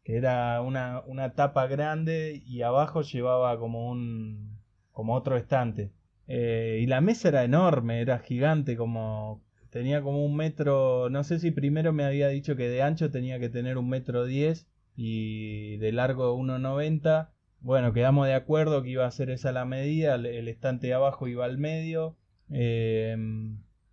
[0.04, 4.60] Que era una, una tapa grande y abajo llevaba como un.
[4.92, 5.92] como otro estante.
[6.28, 9.42] Eh, y la mesa era enorme, era gigante, como.
[9.76, 11.10] Tenía como un metro.
[11.10, 14.24] No sé si primero me había dicho que de ancho tenía que tener un metro
[14.24, 17.28] diez y de largo 1,90.
[17.60, 21.28] Bueno, quedamos de acuerdo que iba a ser esa la medida, el, estante de abajo
[21.28, 22.16] iba al medio.
[22.52, 23.18] eh,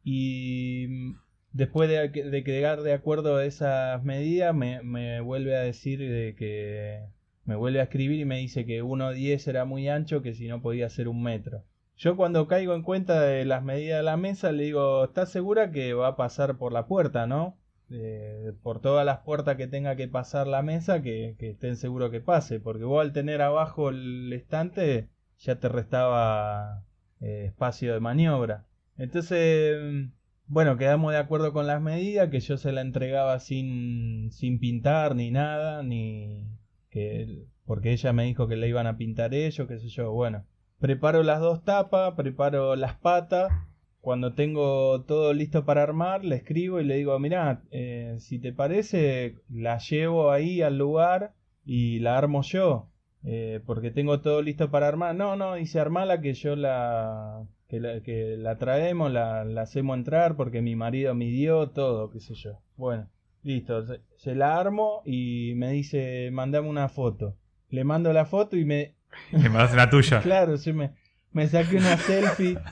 [0.05, 1.15] y
[1.53, 6.37] después de, de quedar de acuerdo a esas medidas, me, me vuelve a decir de
[6.37, 7.01] que.
[7.45, 10.63] Me vuelve a escribir y me dice que 1,10 era muy ancho, que si no
[10.63, 11.65] podía ser un metro.
[12.03, 15.71] Yo cuando caigo en cuenta de las medidas de la mesa, le digo, ¿estás segura
[15.71, 17.57] que va a pasar por la puerta, no?
[17.91, 22.21] Eh, por todas las puertas que tenga que pasar la mesa, que, estén seguros que
[22.21, 26.83] pase, porque vos al tener abajo el estante ya te restaba
[27.21, 28.67] eh, espacio de maniobra.
[28.97, 30.11] Entonces,
[30.49, 35.15] bueno, quedamos de acuerdo con las medidas, que yo se la entregaba sin, sin pintar
[35.15, 36.49] ni nada, ni
[36.91, 40.45] que porque ella me dijo que le iban a pintar ellos, qué sé yo, bueno.
[40.83, 43.53] Preparo las dos tapas, preparo las patas.
[44.01, 48.53] Cuando tengo todo listo para armar, le escribo y le digo, mirá, eh, si te
[48.53, 52.89] parece, la llevo ahí al lugar y la armo yo.
[53.25, 55.15] eh, porque tengo todo listo para armar.
[55.15, 59.97] No, no, dice armala que yo la, que la, que la traemos, la, la hacemos
[59.97, 62.59] entrar porque mi marido midió todo, qué sé yo.
[62.77, 63.09] Bueno,
[63.45, 67.37] listo, se, se la armo y me dice, mandame una foto.
[67.71, 68.97] Le mando la foto y me,
[69.31, 70.21] Que me das la tuya.
[70.21, 70.93] Claro, se me,
[71.33, 72.59] me saqué una selfie.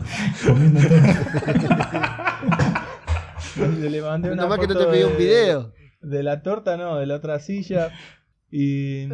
[3.56, 5.72] Le mandé una Nada más que no foto te pidió un de- video.
[6.02, 7.90] De la torta, no, de la otra silla.
[8.50, 9.06] Y,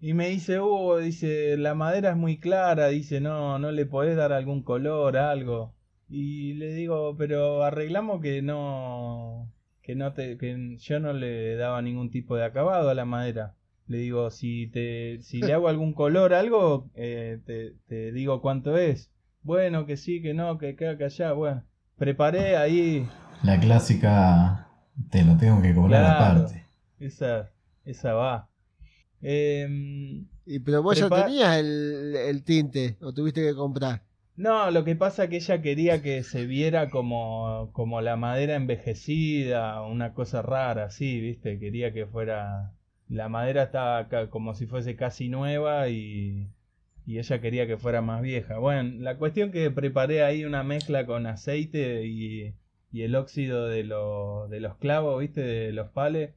[0.00, 4.16] y me dice, Hugo, dice, la madera es muy clara, dice, no, no le podés
[4.16, 5.74] dar algún color, algo.
[6.08, 11.80] Y le digo, pero arreglamos que no, que no te, que yo no le daba
[11.82, 13.54] ningún tipo de acabado a la madera.
[13.92, 18.76] Le digo, si te, si le hago algún color, algo, eh, te, te digo cuánto
[18.78, 19.12] es.
[19.42, 21.64] Bueno, que sí, que no, que acá, que allá, bueno.
[21.96, 24.68] Preparé ahí La clásica,
[25.10, 26.10] te lo tengo que cobrar Claro.
[26.10, 26.66] aparte.
[26.98, 27.50] Esa,
[27.84, 28.50] esa va.
[29.22, 34.02] Em, Y, pero vos ya tenías el, el tinte, o tuviste que comprar.
[34.36, 39.82] no, lo que pasa que ella quería que se viera como, como la madera envejecida,
[39.82, 41.58] una cosa rara, así, ¿viste?
[41.58, 42.72] Quería que fuera...
[43.12, 46.48] La madera estaba como si fuese casi nueva y,
[47.06, 48.58] y ella quería que fuera más vieja.
[48.58, 52.54] Bueno, la cuestión que preparé ahí una mezcla con aceite y,
[52.90, 55.42] y el óxido de, de los clavos, ¿viste?
[55.42, 56.34] De los pales.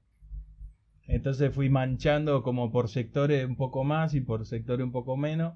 [1.07, 5.53] Entonces fui manchando como por sectores un poco más y por sectores un poco menos.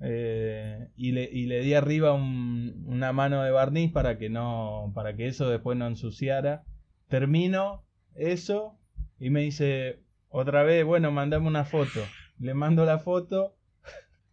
[0.00, 4.92] Eh, y, le, y le di arriba un- una mano de barniz para que no
[4.94, 6.64] para que eso después no ensuciara.
[7.08, 7.82] Termino
[8.14, 8.77] eso
[9.20, 12.00] y me dice otra vez, bueno, mandame una foto.
[12.38, 13.56] Le mando la foto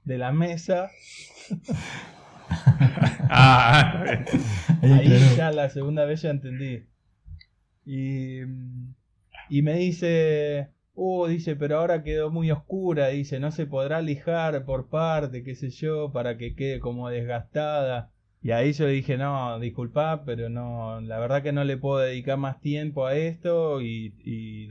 [0.03, 0.89] de la mesa.
[3.27, 4.05] Ah,
[4.83, 6.85] Ahí ya la segunda vez ya entendí.
[7.85, 8.41] Y,
[9.49, 14.65] y me dice, uh, dice, pero ahora quedó muy oscura, dice, no se podrá lijar
[14.65, 18.11] por parte, qué sé yo, para que quede como desgastada.
[18.45, 21.97] Y ahí yo le dije, no, disculpa, pero no, la verdad que no le puedo
[21.97, 24.67] dedicar más tiempo a esto y, y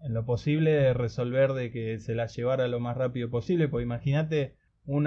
[0.00, 4.54] en lo posible resolver de que se la llevara lo más rápido posible, pues imagínate
[4.86, 5.04] un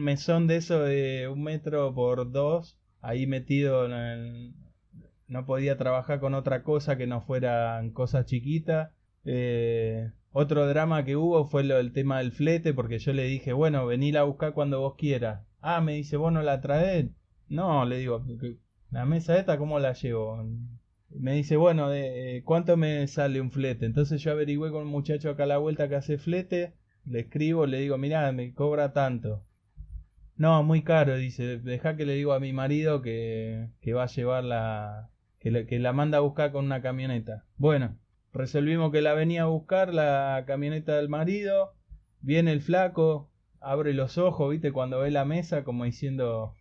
[0.00, 4.54] mesón de eso de un metro por dos, ahí metido en el-
[5.26, 8.90] no podía trabajar con otra cosa que no fueran cosas chiquitas.
[9.24, 13.54] Eh, otro drama que hubo fue lo del tema del flete, porque yo le dije,
[13.54, 15.46] bueno, venila a buscar cuando vos quieras.
[15.62, 17.06] Ah, me dice, ¿vos no la traes?
[17.56, 18.56] No, le digo, "¿Qué-
[18.90, 20.42] la mesa esta, ¿cómo la llevo?
[21.10, 23.86] Me dice, bueno, de, eh, ¿cuánto me sale un flete?
[23.86, 26.74] Entonces yo averigüé con un muchacho acá a la vuelta que hace flete,
[27.04, 29.44] le escribo, le digo, mirá, me cobra tanto.
[30.36, 34.06] No, muy caro, dice, deja que le digo a mi marido que, que va a
[34.06, 35.10] llevar la...
[35.40, 37.44] Que, le- que la manda a buscar con una camioneta.
[37.56, 37.98] Bueno,
[38.32, 41.74] resolvimos que la venía a buscar la camioneta del marido,
[42.20, 43.30] viene el flaco,
[43.60, 46.54] abre los ojos, viste, cuando ve la mesa, como diciendo,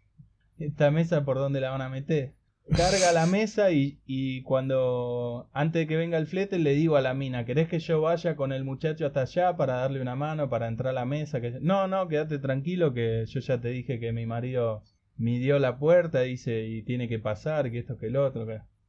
[0.60, 2.34] esta mesa por dónde la van a meter.
[2.70, 7.02] Carga la mesa y, y cuando, antes de que venga el flete, le digo a
[7.02, 10.49] la mina, ¿querés que yo vaya con el muchacho hasta allá para darle una mano,
[10.49, 11.41] para entrar a la mesa?
[11.41, 11.60] Que...
[11.60, 14.84] No, no, quédate tranquilo que yo ya te dije que mi marido
[15.18, 18.45] midió la puerta, dice, y tiene que pasar, que esto, que el otro.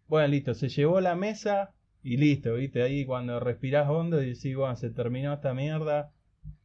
[0.06, 4.54] Bueno, listo, se llevó la mesa y listo, viste, ahí cuando respirás hondo y decís,
[4.54, 6.12] bueno, se terminó esta mierda,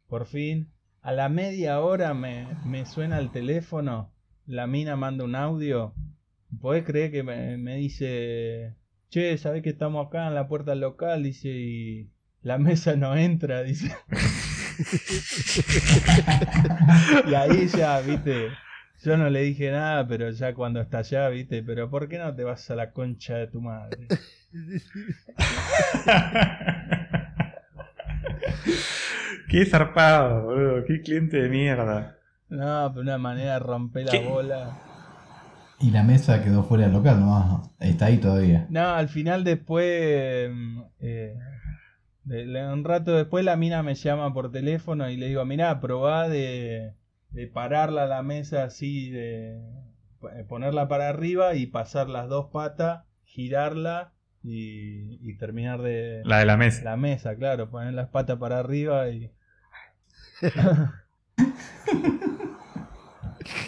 [0.08, 0.72] por fin.
[1.02, 4.12] A la media hora me, me suena el teléfono,
[4.48, 5.94] la mina manda un audio.
[6.62, 8.76] ¿Podés creer que me, dice,
[9.10, 11.24] che, ¿sabés que estamos acá en la puerta del local?
[11.24, 12.10] Dice, y
[12.42, 13.94] la mesa no entra, dice.
[17.28, 18.48] y ahí ya, viste,
[19.04, 22.34] yo no le dije nada, pero ya cuando está allá, viste, pero ¿por qué no
[22.34, 24.08] te vas a la concha de tu madre?
[29.50, 30.86] Qué zarpado, boludo.
[30.86, 32.17] Qué cliente de mierda.
[32.50, 34.20] No, pero una manera de romper la ¿Qué?
[34.20, 34.78] bola.
[35.80, 38.66] Y la mesa quedó fuera del local, no, está ahí todavía.
[38.70, 41.36] No, al final después, mm, eh,
[42.24, 45.80] de- de- un rato después la mina me llama por teléfono y le digo, mirá,
[45.80, 46.94] probá de,
[47.30, 49.58] de pararla a la mesa así, de
[50.34, 56.40] eh, ponerla para arriba y pasar las dos patas, girarla y, y terminar de La
[56.40, 56.84] de la mesa.
[56.84, 59.32] la mesa, claro, poner las patas para arriba y...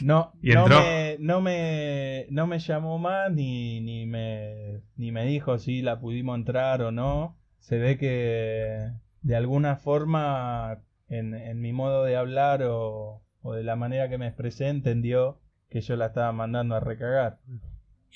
[0.01, 5.25] No, ¿Y no, me, no, me, no me llamó más ni, ni, me, ni me
[5.25, 7.37] dijo si la pudimos entrar o no.
[7.59, 8.91] Se ve que
[9.21, 14.17] de alguna forma en, en mi modo de hablar o, o de la manera que
[14.17, 15.39] me expresé entendió
[15.69, 17.39] que yo la estaba mandando a recagar.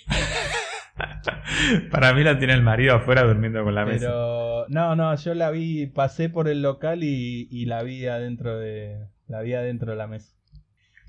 [1.91, 4.07] Para mí la tiene el marido afuera durmiendo con la mesa.
[4.07, 8.57] Pero no, no, yo la vi, pasé por el local y, y la vi adentro
[8.57, 10.36] de la vi adentro de la mesa.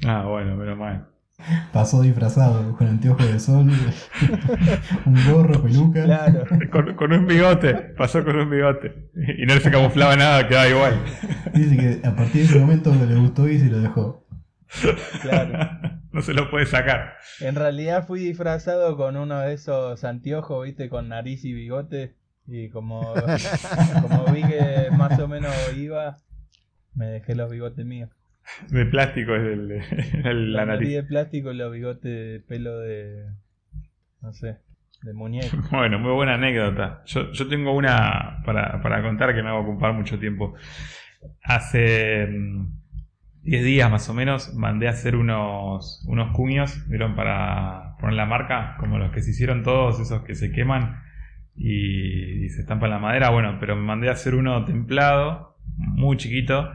[0.06, 1.08] Ah, bueno, menos mal.
[1.72, 3.68] Pasó disfrazado con anteojos de sol,
[5.06, 6.04] un gorro, peluca.
[6.04, 6.44] Claro.
[6.70, 9.10] Con, con un bigote, pasó con un bigote.
[9.36, 11.02] Y no se camuflaba nada, quedaba igual.
[11.52, 14.26] Dice que a partir de ese momento le gustó y se lo dejó.
[15.22, 15.58] Claro.
[16.14, 17.14] No se lo puede sacar.
[17.40, 22.14] En realidad fui disfrazado con uno de esos anteojos, viste, con nariz y bigote.
[22.46, 23.14] Y como,
[24.00, 26.18] como vi que más o menos iba,
[26.94, 28.10] me dejé los bigotes míos.
[28.70, 29.70] De plástico es el,
[30.24, 30.94] el- la nariz nariz.
[30.96, 33.24] de plástico y los bigotes de pelo de.
[34.20, 34.58] No sé,
[35.02, 35.56] de muñeco.
[35.70, 37.02] Bueno, muy buena anécdota.
[37.06, 40.54] Yo, yo tengo una para, para contar que no va a ocupar mucho tiempo.
[41.42, 42.66] Hace mm,
[43.42, 47.14] 10 días más o menos mandé a hacer unos, unos cuños, ¿vieron?
[47.16, 51.02] Para poner la marca, como los que se hicieron todos, esos que se queman
[51.56, 53.30] y, y se estampan la madera.
[53.30, 56.70] Bueno, pero me mandé a hacer uno templado, muy chiquito,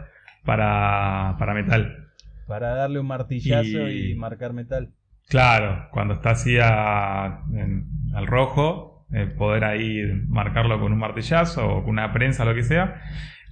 [0.50, 2.08] para, para metal.
[2.48, 4.90] Para darle un martillazo Y- y, marcar metal.
[5.28, 7.86] Claro, cuando está así a- en-
[8.16, 12.64] al rojo, eh, poder ahí marcarlo con un martillazo o con una prensa, lo que
[12.64, 13.00] sea.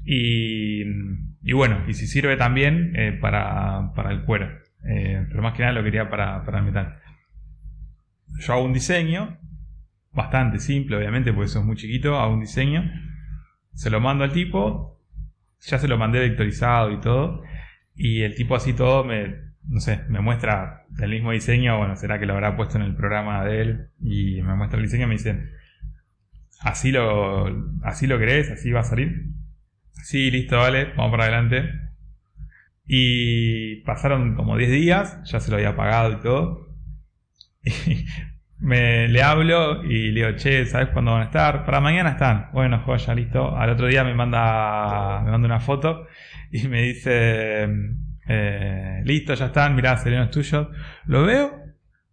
[0.06, 0.82] Y,
[1.43, 4.48] y bueno, y si sirve también eh, para, para el cuero.
[4.89, 6.95] Eh, pero más que nada lo quería para, para el metal.
[8.39, 9.38] Yo hago un diseño,
[10.14, 12.18] bastante simple, obviamente, porque eso es muy chiquito.
[12.20, 12.89] Hago un diseño,
[13.74, 14.97] se lo mando al tipo,
[15.62, 17.43] ya se lo mandé vectorizado y todo.
[17.95, 19.36] Y el tipo así todo me,
[19.68, 22.95] no sé, me muestra el mismo diseño, bueno, será que lo habrá puesto en el
[22.95, 25.51] programa de él y me muestra el diseño y me dicen,
[26.62, 27.47] ¿así lo,
[27.84, 28.51] así lo querés?
[28.51, 29.28] ¿Así va a salir?
[29.91, 31.70] Sí, listo, vale, vamos para adelante.
[32.86, 36.68] Y pasaron como 10 días, ya se lo había pagado y todo.
[38.60, 41.66] me, le hablo y le digo, che, ¿sabes cuándo van a estar?
[41.66, 42.49] Para mañana están.
[42.53, 43.55] Bueno, joya, listo.
[43.55, 46.08] Al otro día me manda, me manda una foto
[46.51, 47.68] y me dice,
[48.28, 50.72] eh, listo, ya están, mirá, Seleno es tuyo.
[51.05, 51.53] Lo veo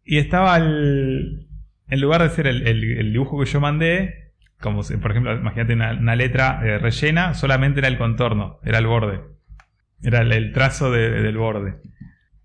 [0.05, 1.49] y estaba el,
[1.88, 6.14] en lugar de ser el, dibujo que yo mandé, como si- por ejemplo, imagínate una,
[6.16, 9.20] letra eh, rellena, solamente era el contorno, era el borde.
[10.03, 11.76] Era el, trazo de- del borde.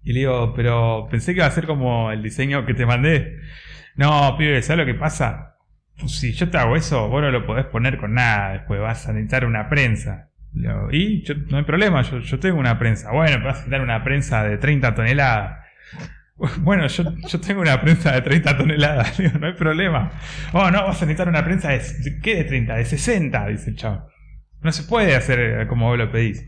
[0.03, 3.37] Y le digo, pero pensé que iba a ser como el diseño que te mandé.
[3.99, 5.57] No, pibe, ¿sabes lo que pasa?
[5.99, 9.05] Pues si yo te hago eso, vos no lo podés poner con nada, después vas
[9.07, 10.29] a necesitar una prensa.
[10.91, 13.11] Y yo- no hay problema, yo, tengo una prensa.
[13.11, 15.59] Bueno, vas a necesitar una prensa de 30 toneladas.
[16.61, 17.03] Bueno, yo,
[17.41, 20.09] tengo una prensa de 30 toneladas, no hay problema.
[20.53, 22.75] Oh, no, vas a necesitar una prensa de, de- ¿qué de 30?
[22.75, 24.07] De 60, dice el chavo.
[24.61, 26.45] No se puede hacer eh, como vos lo pedís.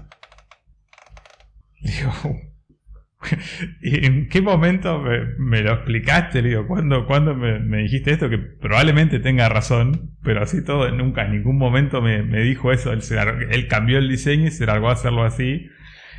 [1.82, 2.12] Digo,
[3.82, 5.04] ¿y en qué momento
[5.38, 6.42] me, lo explicaste?
[6.42, 8.30] Le digo, ¿cuándo, cuándo me, dijiste esto?
[8.30, 12.92] Que probablemente tenga razón, pero así todo, nunca en ningún momento me, dijo eso.
[12.94, 15.68] Él, cambió el diseño y se largó a hacerlo así.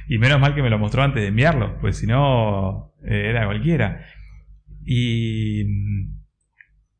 [0.09, 3.47] Y menos mal que me lo mostró antes de enviarlo, pues si no, eh, era
[3.47, 4.05] cualquiera.
[4.85, 5.63] Y,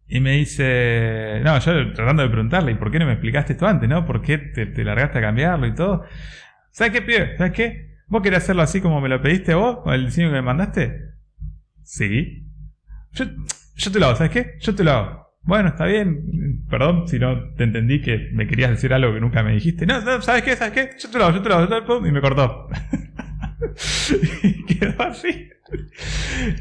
[0.07, 3.67] y me dice, no, yo tratando de preguntarle, ¿y por qué no me explicaste esto
[3.67, 4.07] antes, no?
[4.07, 6.05] ¿Por qué te, te largaste a cambiarlo y todo?
[6.71, 7.37] ¿Sabes qué, pibe?
[7.37, 7.92] ¿Sabes qué?
[8.09, 11.01] ¿Vos querés hacerlo así como me lo pediste vos, con el diseño que me mandaste?
[11.83, 12.47] Sí.
[13.13, 13.25] Yo,
[13.77, 14.55] yo te lo hago, ¿sabes qué?
[14.61, 15.23] Yo te lo hago.
[15.43, 16.65] Bueno, está bien.
[16.71, 19.87] Perdón si no te entendí que me querías decir algo que nunca me dijiste.
[19.87, 20.55] No, no, ¿sabes qué?
[20.57, 20.91] ¿Sabes qué?
[20.99, 21.65] Yo te lo hago, yo te lo hago.
[21.65, 22.69] yo te lo hago, Y me cortó.
[24.43, 25.49] y quedó así.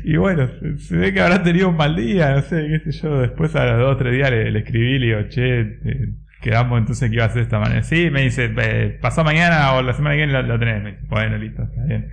[0.04, 3.20] Y bueno, se- ve que habrá tenido un mal día, no sé, qué sé yo.
[3.22, 7.10] Después a los dos o tres días le, escribí, le digo, che, eh, quedamos entonces
[7.10, 7.84] que iba a ser de esta manera.
[7.84, 10.84] Sí, me dice, eh, pasó mañana o la semana que viene lo, lo tenés.
[10.84, 12.12] Me dice, bueno, listo, está bien.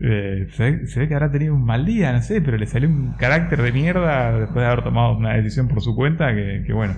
[0.00, 2.66] Eh, se, ve, se ve que habrá tenido un mal día, no sé, pero le
[2.66, 6.62] salió un carácter de mierda después de haber tomado una decisión por su cuenta que,
[6.66, 6.94] que bueno.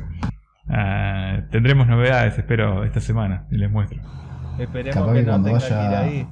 [0.69, 4.01] Ah, tendremos novedades, espero, esta semana y les muestro.
[4.59, 6.29] Esperemos Capaz que que no tenga que ir vaya- ahí.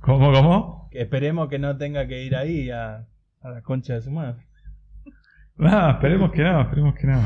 [0.00, 0.88] ¿Cómo, cómo?
[0.92, 3.06] Esperemos que no tenga que ir ahí a,
[3.42, 4.42] a la concha de su madre.
[5.56, 7.20] No, esperemos que no, esperemos que no.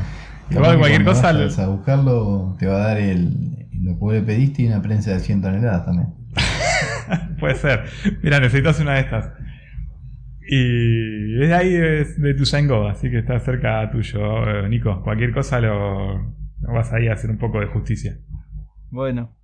[0.49, 1.29] Capaz cualquier cosa.
[1.29, 5.19] a buscarlo, te va a dar el, lo que le pediste y una prensa de
[5.19, 6.13] 100 toneladas también.
[7.39, 7.85] Puede ser.
[8.21, 9.31] Mira, necesitas una de estas.
[10.47, 15.01] Y es ahí de, de Tuyango, así que está cerca tuyo, eh, Nico.
[15.01, 18.17] Cualquier cosa lo, lo vas ahí a hacer un poco de justicia.
[18.91, 19.35] Bueno,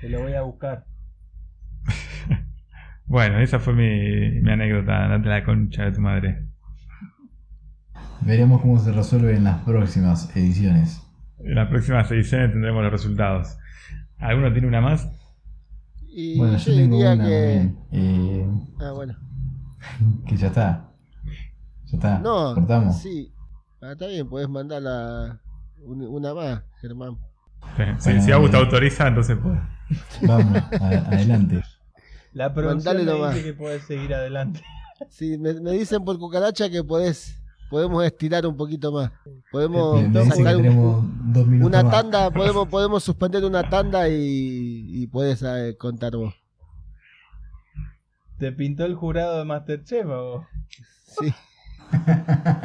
[0.00, 0.84] te lo voy a buscar.
[3.10, 5.08] Bueno, esa fue mi, mi anécdota.
[5.08, 6.47] Date la concha de tu madre.
[8.22, 11.00] Veremos cómo se resuelve en las próximas ediciones.
[11.38, 13.56] En las próximas ediciones tendremos los resultados.
[14.18, 15.08] ¿Alguno tiene una más?
[16.08, 17.72] Y Bueno, yo yo tengo diría una que.
[17.92, 18.50] eh,
[18.80, 19.16] Ah, bueno.
[20.26, 20.90] que ya está.
[21.86, 22.18] Ya está.
[22.18, 23.00] No, Cortamos.
[23.00, 23.32] sí.
[23.80, 25.40] Ah, está bien, podés mandar la,
[25.84, 27.16] un- una más, Germán.
[27.98, 28.64] Sí, si Augusto bien.
[28.66, 29.60] autoriza, entonces puede.
[30.26, 31.62] Vamos, a- adelante.
[32.32, 34.60] La producción me dice que podés seguir adelante.
[35.10, 37.37] Sí, me, me dicen por cucaracha que podés,
[37.70, 39.10] podemos estirar un poquito más.
[39.50, 41.92] Podemos que sacar un- una más.
[41.92, 44.14] tanda, podemos, podemos suspender una tanda y,
[45.02, 46.34] y podés eh, contar vos.
[48.38, 50.46] ¿Te pintó el jurado de Masterchef vos?
[51.20, 51.32] Sí.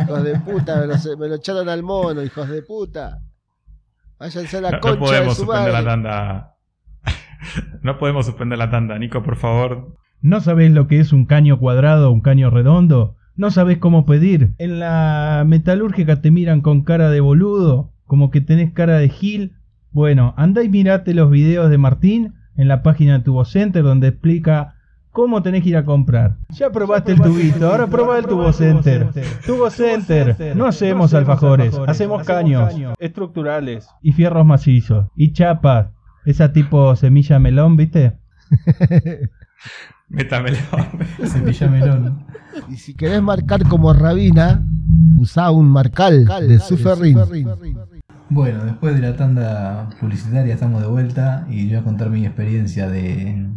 [0.04, 3.22] Hijos de puta, me lo, me lo echaron al mono, hijos de puta.
[4.20, 6.56] Váyanse a la No, no concha de podemos su suspender la tanda.
[7.82, 8.99] no podemos suspender la tanda.
[8.99, 9.97] Nico, por favor.
[10.22, 13.18] ¿No sabés lo que es un caño cuadrado o un caño redondo?
[13.36, 14.54] ¿No sabés cómo pedir?
[14.60, 19.54] En la metalúrgica te miran con cara de boludo, como que tenés cara de gil.
[19.92, 24.10] Bueno, andá y mirate los videos de Martín en la página de Tubo Center donde
[24.10, 24.76] explica
[25.12, 26.38] cómo tenés que ir a comprar.
[26.50, 29.10] Ya probaste el tubito, ahora probá el Tubo Center.
[29.46, 32.74] Tubo Center, no hacemos alfajores, hacemos caños.
[33.00, 33.88] Estructurales.
[34.02, 35.08] Y fierros macizos.
[35.16, 35.88] Y chapas,
[36.26, 38.14] esa tipo semilla melón, ¿viste?
[40.10, 40.58] Métamelo.
[41.26, 42.26] Cepilla melón.
[42.70, 44.66] Y si querés marcar como Rabina,
[45.18, 47.18] usá un marcal de Suferrin.
[48.30, 52.26] Bueno, después de la tanda publicitaria estamos de vuelta y yo voy a contar mi
[52.26, 53.49] experiencia de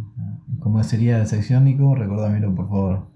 [0.59, 1.95] cómo sería la sección, Nico.
[1.95, 3.07] Recordámelo, por favor.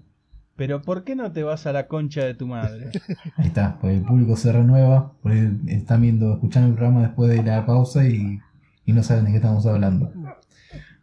[0.56, 2.90] Pero ¿por qué no te vas a la concha de tu madre?
[3.36, 7.42] Ahí está, pues el público se renueva, porque están viendo, escuchando el programa después de
[7.42, 8.38] la pausa y,
[8.84, 10.12] y no saben de qué estamos hablando.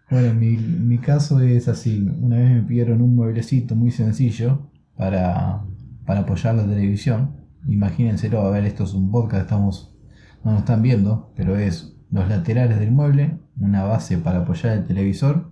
[0.10, 2.08] Bueno, mi, mi caso es así.
[2.20, 5.64] Una vez me pidieron un mueblecito muy sencillo para,
[6.06, 7.36] para apoyar la televisión.
[7.68, 9.96] Imagínenselo, a ver, esto es un podcast, estamos,
[10.44, 14.86] no nos están viendo, pero es los laterales del mueble, una base para apoyar el
[14.86, 15.52] televisor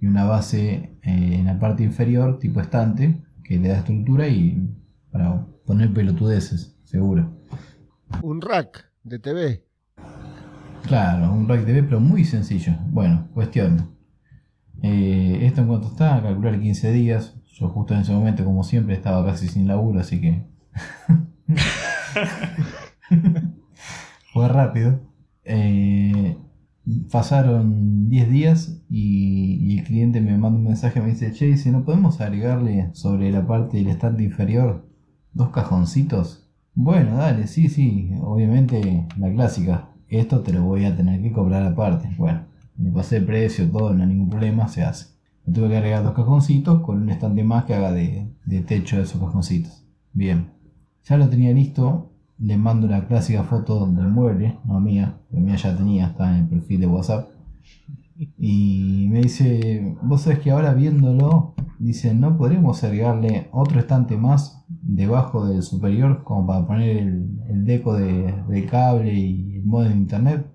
[0.00, 4.74] y una base eh, en la parte inferior, tipo estante, que le da estructura y
[5.10, 7.36] para poner pelotudeces, seguro.
[8.22, 9.69] Un rack de TV.
[10.86, 12.74] Claro, un rack TV, pero muy sencillo.
[12.88, 13.96] Bueno, cuestión.
[14.82, 17.36] Eh, esto en cuanto está, calcular 15 días.
[17.46, 20.46] Yo justo en ese momento, como siempre, estaba casi sin laburo, así que...
[24.32, 25.00] Fue rápido.
[25.44, 26.36] Eh,
[27.10, 31.70] pasaron 10 días y, y el cliente me manda un mensaje, me dice, che, si
[31.70, 34.88] no podemos agregarle sobre la parte del estante inferior
[35.32, 36.48] dos cajoncitos.
[36.74, 39.89] Bueno, dale, sí, sí, obviamente la clásica.
[40.10, 42.10] Esto te lo voy a tener que cobrar aparte.
[42.18, 42.42] Bueno,
[42.76, 45.06] me pasé el precio, todo, no hay ningún problema, se hace.
[45.46, 48.28] Me tuve que agregar dos cajoncitos con un estante más que haga de,
[48.66, 49.84] techo de esos cajoncitos.
[50.12, 50.50] Bien,
[51.04, 52.08] ya lo tenía listo.
[52.38, 56.44] Le mando la clásica foto del mueble, no mía, la mía ya tenía, está en
[56.44, 57.28] el perfil de WhatsApp.
[58.38, 64.59] Y me dice, vos sabés que ahora viéndolo, dice, ¿no podríamos agregarle otro estante más
[64.94, 70.46] debajo del superior como para poner el, deco de, cable y el modem de internet?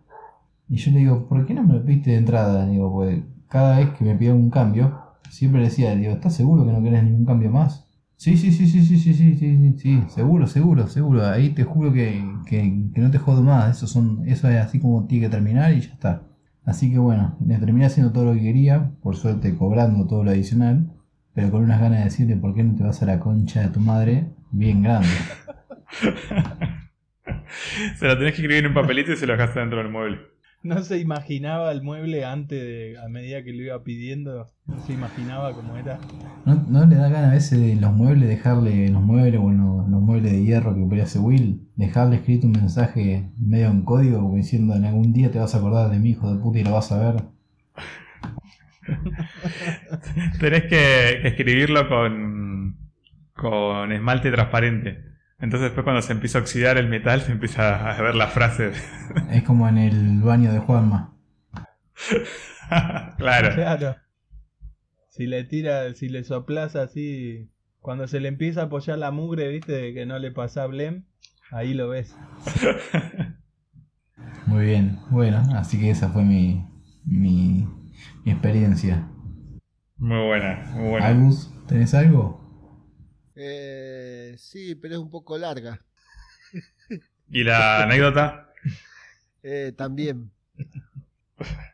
[0.67, 2.67] Y yo le digo, ¿por qué no me lo pediste de entrada?
[2.67, 6.65] Digo, pues cada vez que me pidieron un cambio, siempre le decía, digo, ¿estás seguro
[6.65, 7.85] que no querés ningún cambio más?
[8.17, 11.25] Sí, sí, sí, sí, sí, sí, sí, sí, sí, seguro, seguro, seguro.
[11.27, 12.63] Ahí te juro que, que,
[12.95, 13.77] no te jodo más.
[13.77, 16.23] Eso son, eso es así como tiene que terminar y ya está.
[16.63, 20.31] Así que bueno, le terminé haciendo todo lo que quería, por suerte cobrando todo lo
[20.31, 20.94] adicional,
[21.35, 23.67] pero con unas ganas de decirle por qué no te vas a la concha de
[23.67, 25.09] tu madre, bien grande.
[27.97, 30.19] se lo tenés que escribir en un papelito y se lo dejaste dentro del mueble.
[30.63, 34.93] No se imaginaba el mueble antes de, a medida que lo iba pidiendo, no se
[34.93, 35.99] imaginaba cómo era.
[36.45, 39.51] ¿No, no le da ganas a veces de los muebles dejarle, en los muebles o
[39.51, 43.67] en los, los muebles de hierro que podría hacer Will, dejarle escrito un mensaje medio
[43.67, 46.41] en código como diciendo en algún día te vas a acordar de mi hijo de
[46.41, 47.23] puta y lo vas a ver?
[50.39, 52.77] Tenés que, que escribirlo con,
[53.33, 55.15] con esmalte transparente.
[55.39, 58.71] Entonces después cuando se empieza a oxidar el metal se empieza a ver la frase.
[59.31, 61.13] Es como en el baño de Juanma.
[63.17, 63.53] claro.
[63.53, 63.95] Claro.
[65.09, 69.47] Si le tira, si le soplas así, cuando se le empieza a apoyar la mugre,
[69.47, 71.05] viste, de que no le pasa blem,
[71.51, 72.17] ahí lo ves.
[74.45, 76.67] Muy bien, bueno, así que esa fue mi,
[77.05, 77.65] mi,
[78.23, 79.07] mi experiencia.
[79.97, 81.07] Muy buena, muy buena.
[81.07, 82.41] Agus, ¿tenés algo?
[83.35, 85.81] Eh, sí, pero es un poco larga.
[87.29, 88.49] ¿Y la anécdota?
[89.43, 90.31] Eh, también.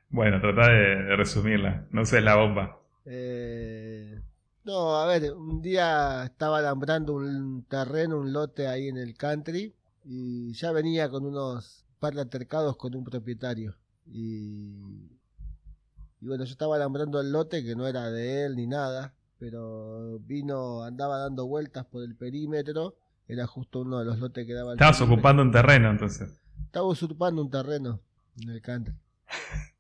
[0.10, 1.88] Bueno, trata de, de resumirla.
[1.92, 2.80] No uses la bomba.
[3.06, 4.20] Eh,
[4.64, 9.74] no, a ver, un día estaba alambrando un terreno, un lote ahí en el country
[10.04, 13.76] y ya venía con unos par de altercados con un propietario.
[14.06, 15.10] Y,
[16.22, 20.20] y bueno, yo estaba alambrando el lote que no era de él ni nada, pero
[20.20, 22.96] vino, andaba dando vueltas por el perímetro,
[23.28, 26.30] era justo uno de los lotes que daba el Estabas ocupando un terreno entonces.
[26.64, 28.00] Estaba usurpando un terreno
[28.40, 28.96] en el country.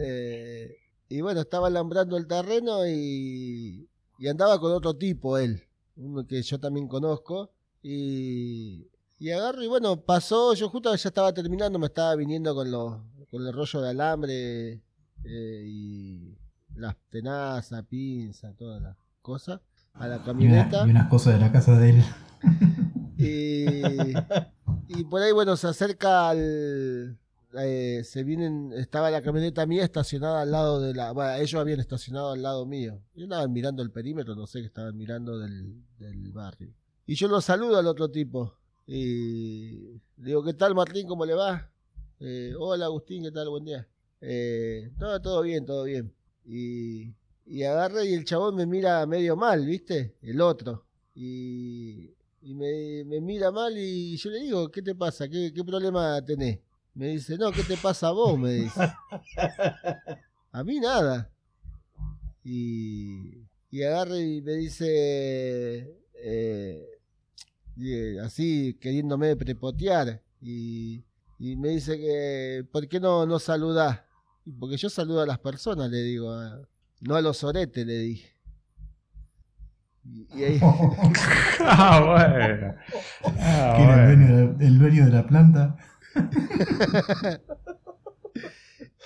[0.00, 0.78] Eh,
[1.08, 3.88] y bueno, estaba alambrando el terreno y,
[4.18, 5.62] y andaba con otro tipo él,
[5.94, 7.52] uno que yo también conozco.
[7.84, 8.88] Y,
[9.20, 12.96] y agarro y bueno, pasó, yo justo ya estaba terminando, me estaba viniendo con, los,
[13.30, 14.82] con el rollo de alambre
[15.26, 16.38] eh, y
[16.74, 19.60] las tenazas, pinzas, todas las cosas,
[19.94, 20.86] a la Y, una- camioneta.
[20.86, 22.02] y unas cosas de la casa de él.
[23.18, 24.12] Y,
[24.88, 27.18] y por ahí, bueno, se acerca al.
[27.58, 28.74] eh, se vienen.
[28.74, 31.12] Estaba la camioneta mía estacionada al lado de la.
[31.12, 33.00] Bueno, ellos habían estacionado al lado mío.
[33.14, 36.74] Y andaban mirando el perímetro, no sé qué estaban mirando del, del barrio.
[37.06, 38.52] Y yo lo saludo al otro tipo.
[38.86, 41.06] Y le digo, ¿qué tal, Martín?
[41.08, 41.70] ¿Cómo le va?
[42.20, 43.48] Eh, hola, Agustín, ¿qué tal?
[43.48, 43.86] Buen día.
[44.20, 46.12] Eh, no, todo bien, todo bien.
[46.44, 47.12] Y,
[47.46, 50.16] y agarra y el chabón me mira medio mal, ¿viste?
[50.22, 50.84] El otro.
[51.14, 52.10] Y,
[52.42, 55.28] y me, me mira mal y yo le digo, ¿qué te pasa?
[55.28, 56.58] ¿Qué, qué problema tenés?
[56.94, 58.38] Me dice, no, ¿qué te pasa a vos?
[58.38, 58.80] Me dice.
[60.52, 61.30] A mí nada.
[62.44, 64.86] Y, y agarra y me dice,
[66.14, 66.86] eh,
[67.80, 70.22] eh, así queriéndome prepotear.
[70.40, 71.02] Y,
[71.38, 74.00] y me dice que, ¿por qué no, no saludás?
[74.58, 76.60] Porque yo saludo a las personas, le digo, a-
[77.00, 78.32] no a los oretes, le dije.
[80.04, 80.60] Y, ahí,
[81.60, 82.74] Ah, bueno.
[83.40, 84.26] Ah, que era el bueno.
[84.36, 85.76] dueño, de, el dueño de la planta.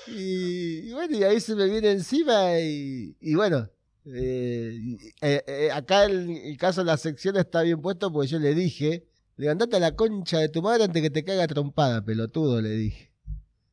[0.06, 3.68] Y, y bueno, y ahí se me viene encima y, y bueno,
[4.06, 4.80] eh,
[5.20, 8.54] eh, eh, acá el, el caso de la sección está bien puesto porque yo le
[8.54, 12.70] dije, levantate a la concha de tu madre antes que te caiga trompada, pelotudo, le
[12.70, 13.09] dije.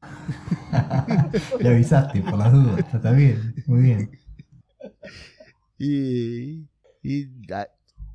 [1.59, 2.79] Le avisaste por las dudas.
[2.93, 4.11] Está bien, muy bien.
[5.77, 6.67] Y,
[7.03, 7.27] y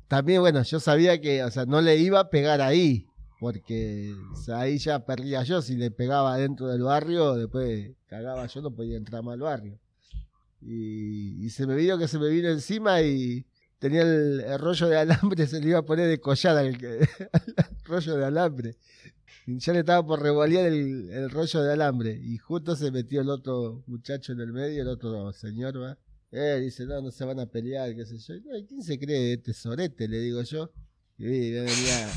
[0.07, 3.07] también, bueno, yo sabía que, o sea, no le iba a pegar ahí,
[3.39, 4.15] porque
[4.53, 8.97] ahí ya perdía yo, si le pegaba dentro del barrio, después cagaba yo, no podía
[8.97, 9.79] entrar más al barrio.
[10.61, 13.45] Y, se me vino que se me vino encima y
[13.79, 16.77] tenía el, rollo de alambre, se le iba a poner de collar al, al
[17.85, 18.75] rollo de alambre.
[19.45, 22.13] Ya le estaba por revolear el, el rollo de alambre.
[22.21, 25.97] Y justo se metió el otro muchacho en el medio, el otro señor, va.
[26.31, 28.33] Eh, dice, no, no se van a pelear, qué sé yo.
[28.67, 30.07] ¿Quién se cree este sorete?
[30.07, 30.71] Le digo yo.
[31.17, 32.09] Y me venía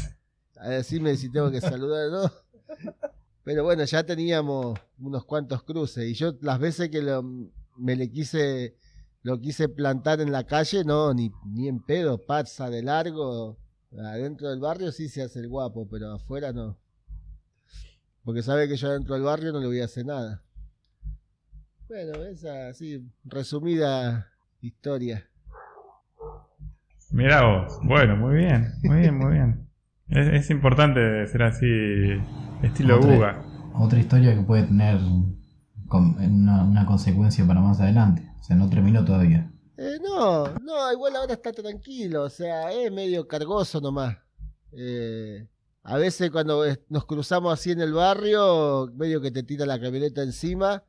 [0.57, 2.33] a decirme si tengo que saludar o no.
[3.45, 6.09] Pero bueno, ya teníamos unos cuantos cruces.
[6.09, 7.23] Y yo las veces que lo-
[7.77, 8.77] me le quise,
[9.23, 13.59] lo quise plantar en la calle, no, ni, ni en pedo, pasa de largo.
[13.99, 16.79] Adentro del barrio sí se hace el guapo, pero afuera no.
[18.27, 20.43] Porque sabe que yo adentro del barrio no le voy a hacer nada.
[21.89, 24.29] Bueno, esa así, resumida
[24.61, 25.27] historia.
[27.13, 27.79] Mirá vos.
[27.85, 28.73] Bueno, muy bien.
[28.83, 29.69] Muy bien, muy bien.
[30.09, 31.67] Es, es importante ser así,
[32.63, 33.45] estilo Otra- Buga.
[33.79, 34.99] Otra historia que puede tener
[35.89, 38.29] con- una, una consecuencia para más adelante.
[38.41, 39.49] O sea, no terminó todavía.
[39.79, 44.17] Eh, no, no, igual ahora está tranquilo, o sea, es medio cargoso nomás.
[44.73, 45.47] Eh,
[45.89, 50.23] a veces cuando nos cruzamos así en el barrio, medio que te tira la camioneta
[50.23, 50.83] encima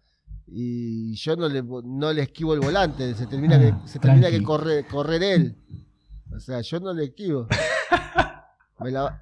[0.48, 4.30] y yo no le, no le esquivo el volante, se termina Ah, que, se termina
[4.32, 5.56] que corre, correr él.
[6.36, 7.48] O sea, yo no le esquivo.
[8.80, 9.22] Me la-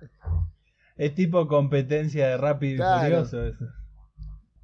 [0.97, 3.65] Es tipo competencia de rápido y furioso eso.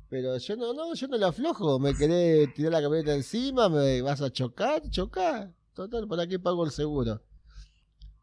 [0.10, 4.02] pero yo no, no, yo no le aflojo, me querés tirar la camioneta encima, me
[4.02, 5.52] vas a chocar, chocar.
[5.74, 7.22] Total, ¿para qué pago el seguro?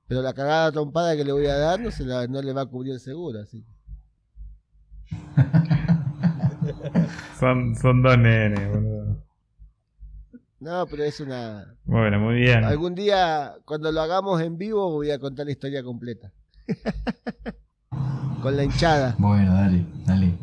[0.09, 2.63] Pero la cagada trompada que le voy a dar no, se la- no le va
[2.63, 3.65] a cubrir el seguro, así.
[7.39, 9.25] Son, son dos nenes, boludo.
[10.61, 11.73] No, pero es una...
[11.85, 12.65] Bueno, muy bien.
[12.65, 16.33] Algún día, cuando lo hagamos en vivo, voy a contar la historia completa.
[18.43, 20.35] Con la hinchada, Bueno, dale, dale.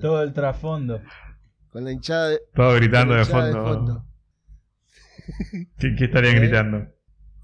[0.00, 1.00] Todo el trasfondo.
[1.70, 3.46] con la hinchada de, Todos gritando fondo.
[3.46, 4.04] de fondo.
[5.78, 6.40] ¿Qué, qué estarían ¿Eh?
[6.40, 6.86] gritando?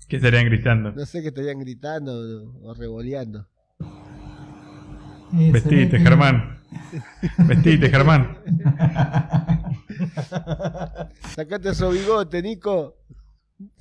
[0.08, 0.92] ¿Qué estarían gritando?
[0.92, 3.46] No sé qué estarían gritando o, o revoleando.
[5.32, 6.60] Vestite, Germán.
[7.38, 8.38] Vestite, Germán.
[11.34, 12.96] Sacate esos bigote, Nico.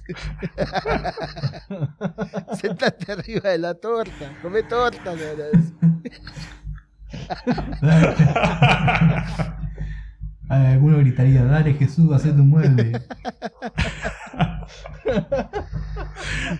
[2.60, 4.32] Sentate arriba de la torta.
[4.42, 5.74] Come torta, le van a decir.
[7.82, 9.58] Ah,
[10.50, 12.92] Alguno gritaría, dale Jesús, hacete un mueble.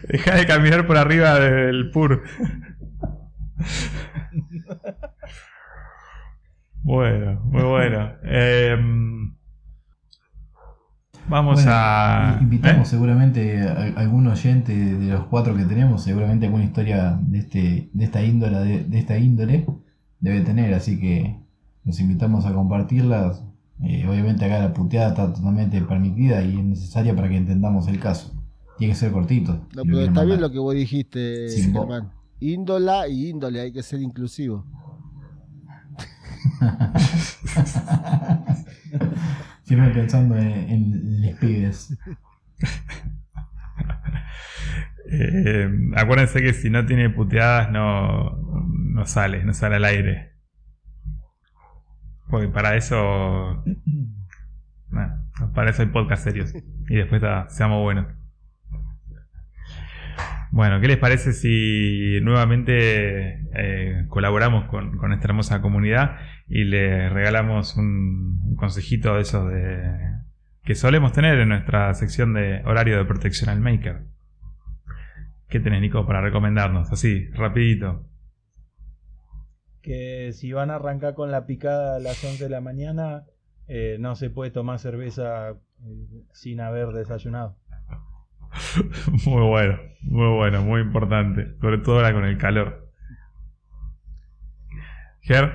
[0.10, 2.24] Deja de caminar por arriba del pur.
[6.82, 8.12] Bueno, muy bueno.
[8.24, 9.36] Em,
[11.28, 12.38] vamos Bueno, a.
[12.42, 12.92] Invitamos ¿eh?
[12.92, 18.04] seguramente a, algún oyente de los cuatro que tenemos, seguramente alguna historia de este, de
[18.04, 19.66] esta índole, de, de esta índole
[20.20, 21.40] debe tener, así que
[21.84, 23.44] los invitamos a compartirlas
[23.84, 28.00] Eh, obviamente acá la puteada está totalmente permitida y es necesaria para que entendamos el
[28.00, 28.34] caso.
[28.78, 29.68] Tiene que ser cortito.
[29.76, 31.48] No, pero está bien lo que vos dijiste.
[31.50, 32.12] Germán.
[32.40, 34.66] Índola y índole, hay que ser inclusivo.
[39.64, 41.98] Siempre pensando en, en les pibes.
[45.12, 48.46] Eh, acuérdense que si no tiene puteadas no,
[48.96, 50.35] no sale, no sale al aire.
[52.30, 53.64] Porque para eso...
[55.54, 56.54] para eso hay podcast serios.
[56.90, 58.08] Y después seamos buenos.
[60.52, 66.18] Bueno, ¿qué les parece si nuevamente eh, colaboramos con, con esta hermosa comunidad
[66.48, 70.16] y le regalamos un, un consejito de esos de,
[70.64, 74.04] que solemos tener en nuestra sección de horario de protección al maker?
[75.48, 76.92] ¿Qué tenés, Nico, para recomendarnos?
[76.92, 78.04] Así, rapidito.
[79.86, 83.24] Que si van a arrancar con la picada a las 11 de la mañana,
[83.68, 87.56] eh, no se puede tomar cerveza eh, sin haber desayunado.
[89.28, 91.56] Muy bueno, muy bueno, muy importante.
[91.62, 92.90] Sobre todo ahora con el calor.
[95.22, 95.52] Ger,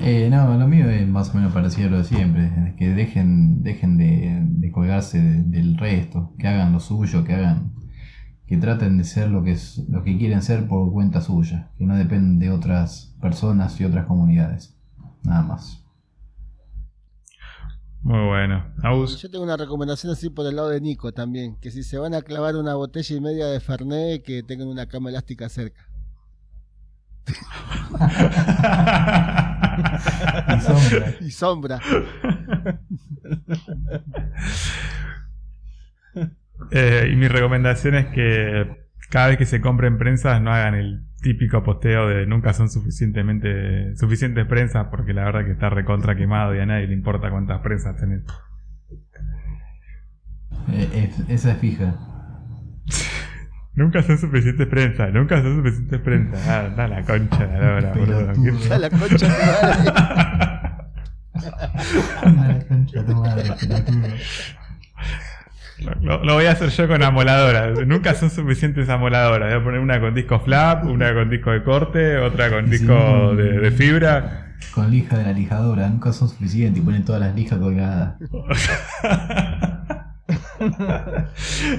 [0.00, 2.44] Eh, no, lo mío es más o menos parecido a lo de siempre.
[2.46, 7.34] es Que dejen, dejen de, de colgarse de- del resto, que hagan lo suyo, que
[7.34, 7.72] hagan,
[8.48, 11.84] que traten de ser lo que es, lo que quieren ser por cuenta suya, que
[11.84, 14.74] no dependen de otras personas y otras comunidades.
[15.22, 15.84] Nada más.
[18.00, 18.64] muy bueno.
[18.82, 21.98] Aus, Yo tengo una recomendación así por el lado de Nico también, que si se
[21.98, 25.86] van a clavar una botella y media de Fernet, que tengan una cama elástica cerca.
[30.48, 31.14] Y sombra.
[31.20, 31.80] Y sombra.
[36.70, 38.66] Eh, y mi recomendación es que
[39.10, 43.96] cada vez que se compren prensas no hagan el típico posteo de nunca son suficientemente
[43.96, 47.60] suficientes prensas porque la verdad que está recontra quemado y a nadie le importa cuántas
[47.60, 48.22] prensas tenés.
[50.72, 50.88] Eh,
[51.18, 51.94] es- esa es fija.
[53.74, 56.48] Nunca son suficientes prensas, nunca son suficientes prensas.
[56.48, 58.32] Ah, da la concha de la hora, boludo.
[58.32, 58.74] Pelotudo.
[58.74, 59.92] A la concha de tu madre.
[62.24, 64.08] Anda la concha de tu madre, pelotudo.
[66.00, 67.86] Lo, voy a hacer yo con amoladoras.
[67.86, 69.50] Nunca son suficientes amoladoras.
[69.50, 73.34] Voy a poner una con disco flap, una con disco de corte, otra con disco
[73.36, 74.44] de, de fibra.
[74.74, 78.16] Con lija de la lijadora, nunca son suficientes y ponen todas las lijas colgadas.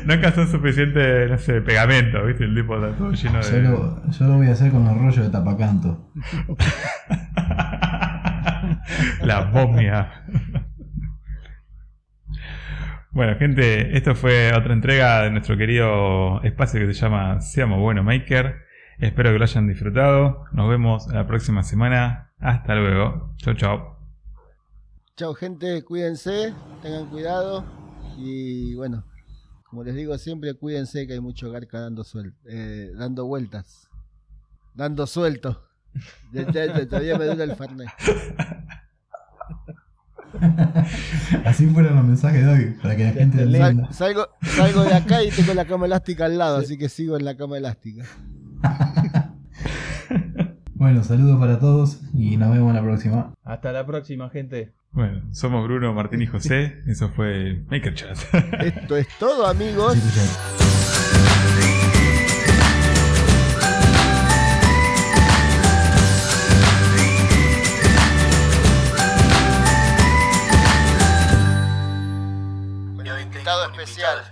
[0.06, 2.46] Nunca son suficientes, no sé, pegamento, ¿viste?
[2.46, 3.62] El tipo está todo lleno Yo de.
[3.62, 6.12] lo, yo lo voy a hacer con los rollos de tapacanto.
[9.22, 10.24] La momia.
[13.12, 18.04] Bueno, gente, esto fue otra entrega de nuestro querido espacio que se llama Seamos Bueno
[18.04, 18.62] Maker.
[19.00, 20.46] Espero que lo hayan disfrutado.
[20.52, 22.32] Nos vemos la próxima semana.
[22.40, 23.34] Hasta luego.
[23.38, 23.96] Chau, chau.
[25.16, 27.66] Chao gente, cuídense, tengan cuidado
[28.18, 29.04] y bueno,
[29.70, 33.90] como les digo siempre, cuídense que hay mucho garca dando suel eh, dando vueltas,
[34.76, 35.68] dando suelto.
[36.90, 37.90] Todavía me duele el Fernet.
[41.46, 43.92] Así fueron los mensajes de hoy, para que la gente entienda.
[43.92, 47.26] salgo, salgo de acá y tengo la cama elástica al lado, así que sigo en
[47.26, 48.06] la cama elástica.
[50.80, 53.34] Bueno, saludos para todos y nos vemos la próxima.
[53.44, 54.72] Hasta la próxima, gente.
[54.92, 56.82] Bueno, somos Bruno, Martín y José.
[56.88, 58.18] Eso fue Maker Chat.
[58.64, 59.96] Esto es todo amigos.
[59.96, 60.89] Sí,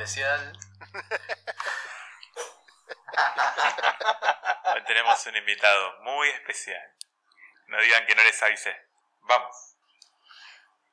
[0.08, 0.54] especial.
[4.74, 6.94] Hoy tenemos un invitado muy especial.
[7.68, 8.76] No digan que no les avisé.
[9.22, 9.76] Vamos.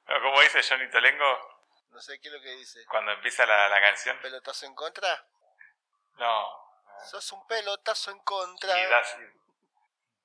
[0.06, 2.84] No, como dice Johnny Tolengo No sé qué es lo que dice.
[2.86, 4.18] cuando empieza la, la canción.
[4.20, 5.24] ¿Pelotazo en contra?
[6.16, 6.48] No.
[7.10, 8.78] Sos un pelotazo en contra.
[8.78, 9.16] Y das-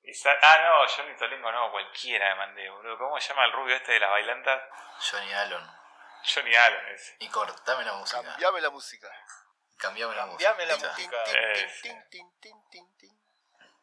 [0.02, 2.98] y sa- ah, no, Johnny Tolengo no, cualquiera me mandé, boludo.
[2.98, 4.62] ¿Cómo se llama el rubio este de las bailantas?
[5.10, 5.79] Johnny Allen.
[6.24, 7.16] Johnny Allen ese.
[7.20, 8.22] Y cortame la música.
[8.22, 9.08] Cambiame la música.
[9.76, 11.16] Cambiame la Cambiame la música.
[11.20, 12.06] Música.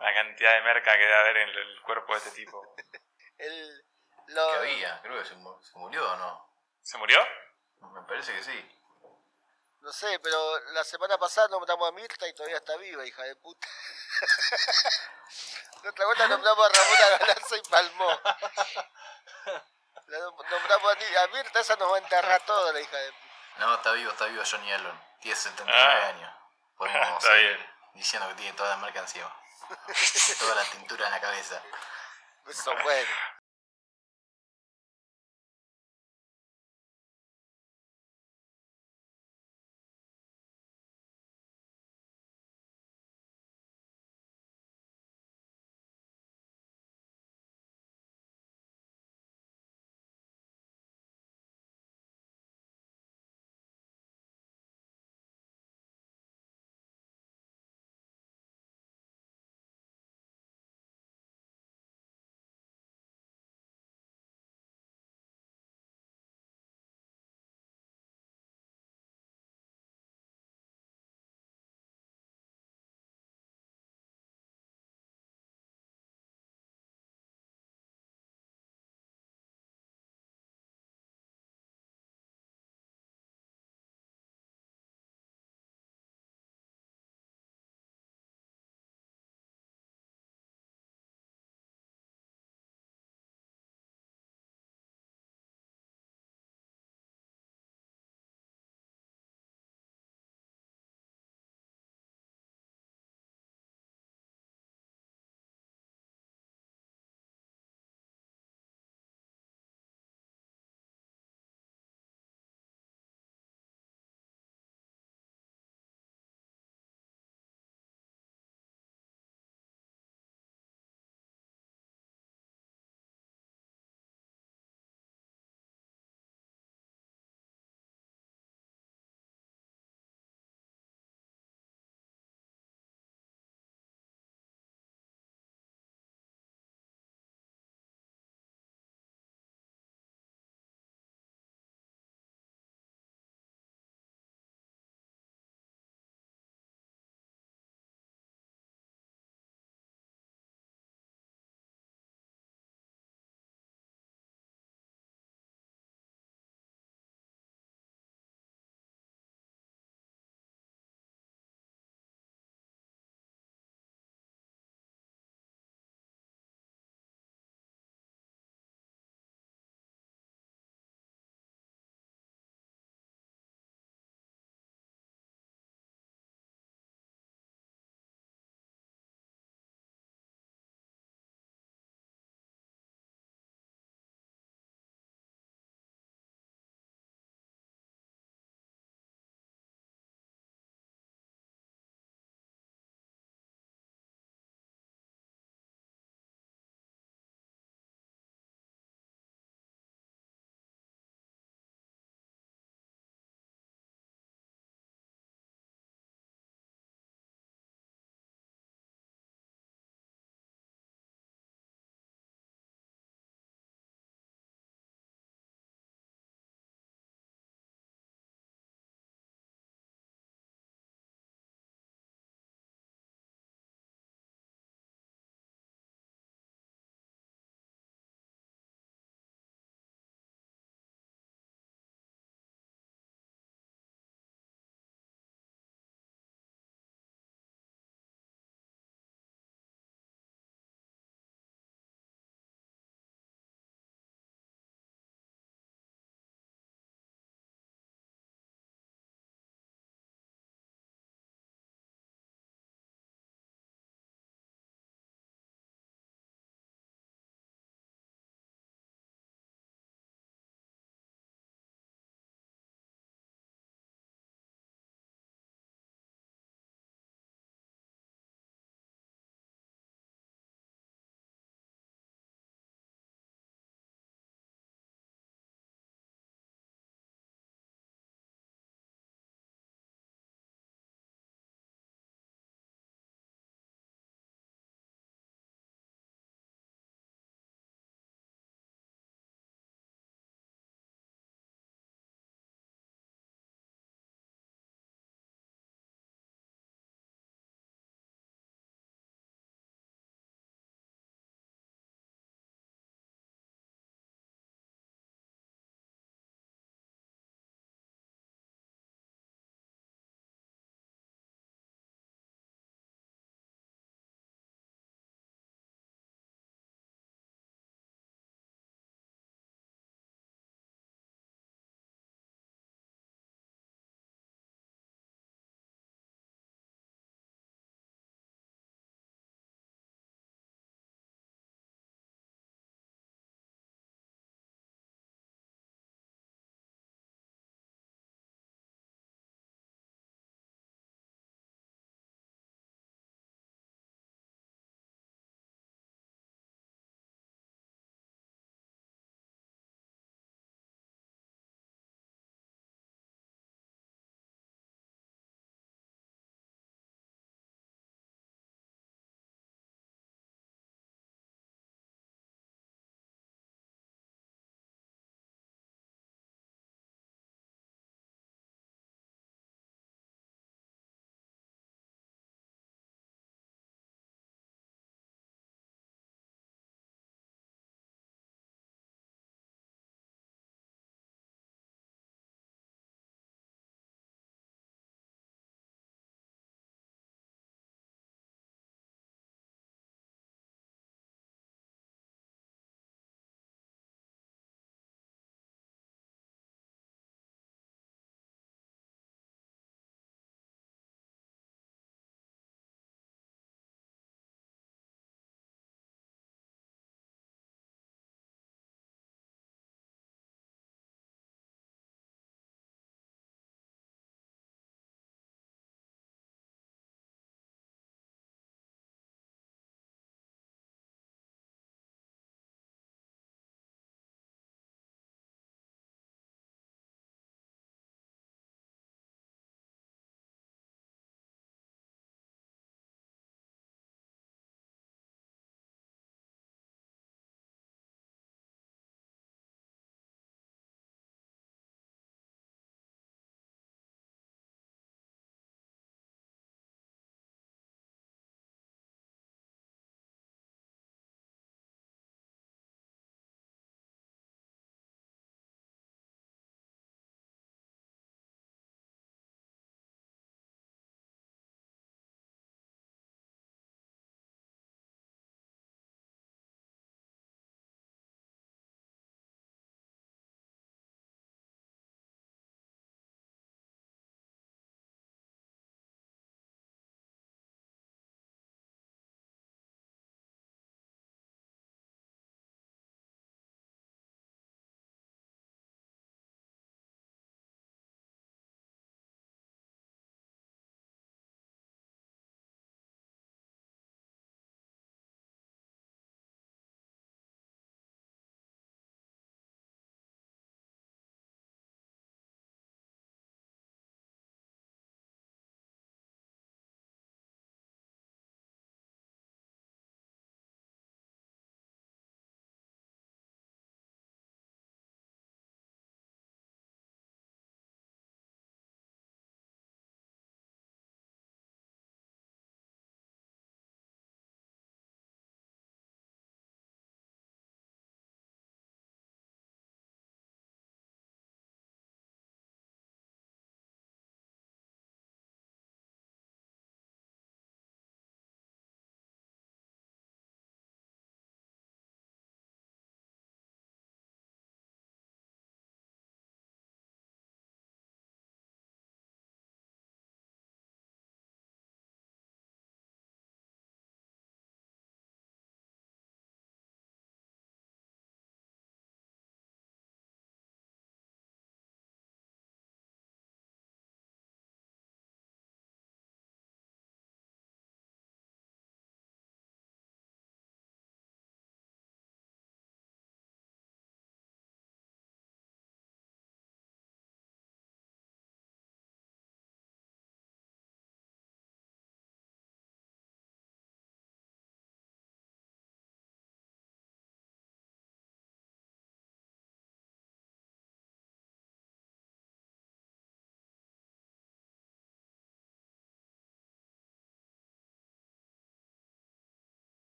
[0.00, 2.74] La cantidad de merca que debe haber en el cuerpo de este tipo.
[3.38, 3.84] El,
[4.28, 5.00] lo- ¿Qué había?
[5.02, 6.48] Creo que se murió o no.
[6.82, 7.18] ¿Se murió?
[7.80, 8.78] Me parece que sí.
[9.80, 13.34] No sé, pero la semana pasada nombramos a Mirta y todavía está viva, hija de
[13.36, 13.66] puta.
[15.82, 18.20] La otra vuelta nombramos a Ramona Galanza y palmó.
[20.12, 23.14] La nom- nombramos a, Mirta, esa nos va a enterrar toda la hija de.
[23.58, 25.00] No, está vivo, está vivo Johnny Allen.
[25.20, 26.06] Tiene 79 Ah.
[26.08, 26.34] años.
[26.76, 27.70] Podemos Está seguir bien.
[27.94, 29.34] diciendo que tiene toda la marca encima.
[30.38, 31.62] toda la tintura en la cabeza.
[32.46, 33.10] Eso bueno.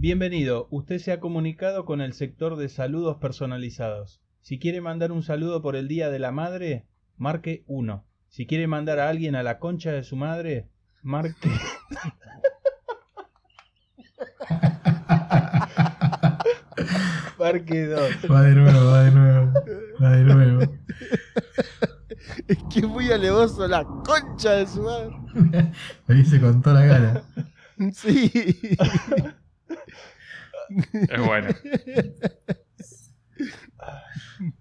[0.00, 4.22] Bienvenido, usted se ha comunicado con el sector de saludos personalizados.
[4.40, 6.86] Si quiere mandar un saludo por el Día de la Madre,
[7.18, 8.02] marque 1.
[8.30, 10.70] Si quiere mandar a alguien a la concha de su madre,
[11.02, 11.50] marque...
[17.38, 18.10] marque 2.
[18.32, 19.52] Va de nuevo, va de nuevo.
[20.02, 20.62] Va de nuevo.
[22.48, 25.10] Es que es muy alevoso la concha de su madre.
[26.06, 27.22] Lo hice con toda la gana.
[27.92, 28.32] Sí.
[31.10, 31.48] Es bueno.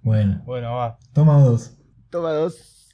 [0.02, 0.98] Bueno, Bueno, va.
[1.14, 1.78] toma dos.
[2.10, 2.90] Toma dos.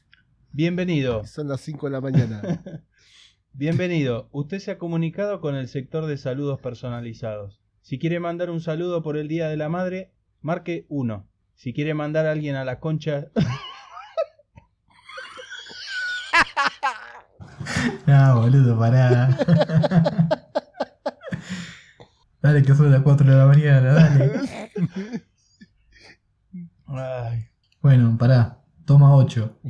[0.51, 1.25] Bienvenido.
[1.25, 2.41] Son las 5 de la mañana.
[3.53, 4.29] Bienvenido.
[4.31, 7.61] Usted se ha comunicado con el sector de saludos personalizados.
[7.81, 11.27] Si quiere mandar un saludo por el Día de la Madre, marque 1.
[11.55, 13.27] Si quiere mandar a alguien a la concha...
[18.05, 19.37] No, boludo, pará.
[22.45, 24.31] Dale, que son las 4 de la mañana, dale.
[26.85, 27.47] Ay.
[27.81, 28.59] Bueno, pará.
[28.85, 29.61] Toma 8.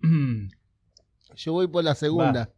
[1.36, 2.50] Yo voy por la segunda.